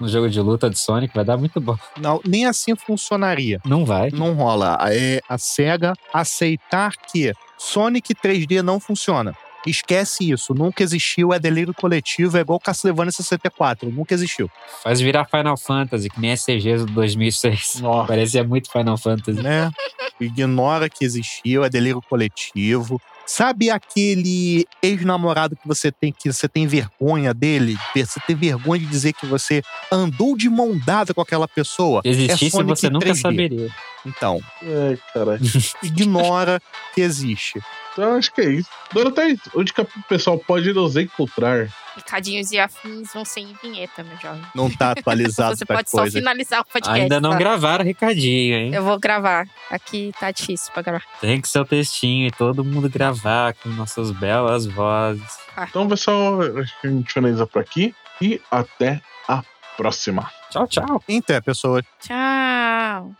[0.00, 1.76] um jogo de luta de Sonic, vai dar muito bom.
[2.00, 3.60] Não, nem assim funcionaria.
[3.66, 4.10] Não vai.
[4.10, 4.78] Não rola.
[4.90, 9.34] É a SEGA aceitar que Sonic 3D não funciona.
[9.66, 10.54] Esquece isso.
[10.54, 11.32] Nunca existiu.
[11.32, 12.36] É delírio coletivo.
[12.36, 13.90] É igual Castlevania 64.
[13.90, 14.50] Nunca existiu.
[14.82, 17.80] Faz virar Final Fantasy, que nem a CGs do 2006.
[17.80, 18.08] Nossa.
[18.08, 19.42] Parecia muito Final Fantasy.
[19.42, 19.70] Né?
[20.20, 21.64] Ignora que existiu.
[21.64, 23.00] É delírio coletivo.
[23.26, 27.74] Sabe aquele ex-namorado que você tem que você tem vergonha dele?
[27.96, 32.02] Você tem vergonha de dizer que você andou de mão dada com aquela pessoa?
[32.02, 33.20] Se existisse, É Sonic você nunca 3D.
[33.20, 33.70] saberia.
[34.04, 35.40] Então, É, caralho.
[35.82, 36.60] ignora
[36.94, 37.58] que existe.
[37.94, 38.68] Então acho que é isso.
[38.92, 41.68] Dorothea, onde que o pessoal pode nos encontrar?
[41.94, 44.42] Recadinhos e afins vão sem vinheta, meu jovem.
[44.52, 46.18] Não tá atualizado Você pode só coisa.
[46.18, 47.00] finalizar o podcast.
[47.00, 47.36] Ainda não tá?
[47.36, 48.74] gravaram recadinho, hein?
[48.74, 49.46] Eu vou gravar.
[49.70, 51.04] Aqui tá difícil pra gravar.
[51.20, 55.38] Tem que ser o textinho e todo mundo gravar com nossas belas vozes.
[55.68, 57.94] Então, pessoal, acho que a gente finaliza por aqui.
[58.20, 59.44] E até a
[59.76, 60.28] próxima.
[60.50, 61.02] Tchau, tchau.
[61.08, 61.84] Então, pessoas.
[62.00, 63.14] Tchau.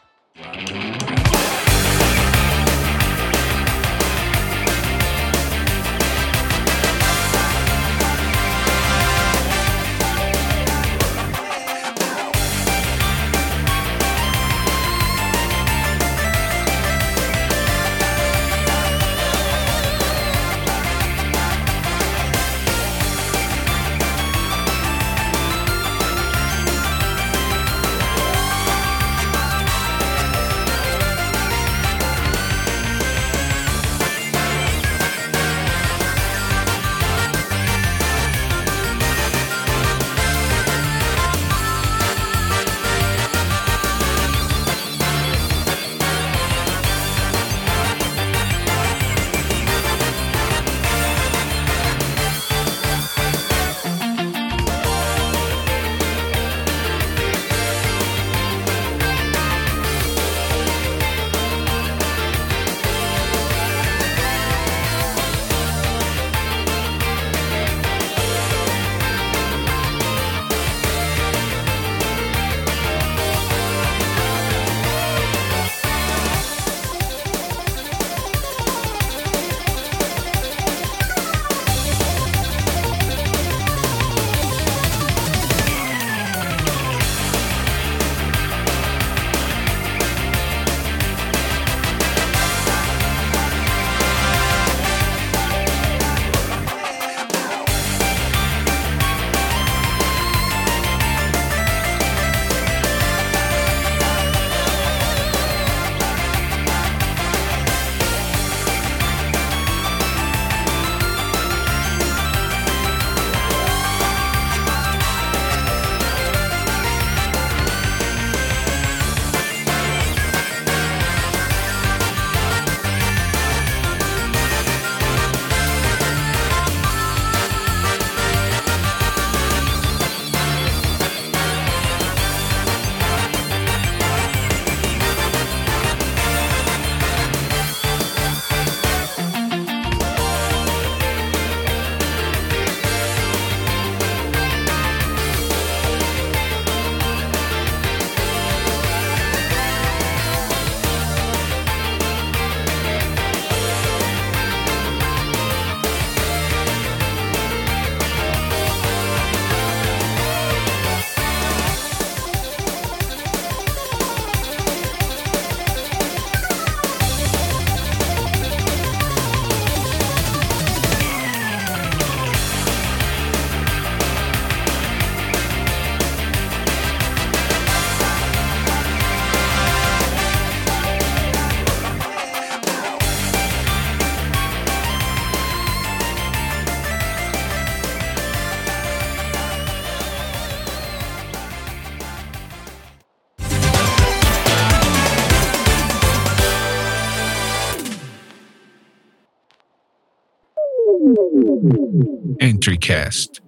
[202.85, 203.44] podcast.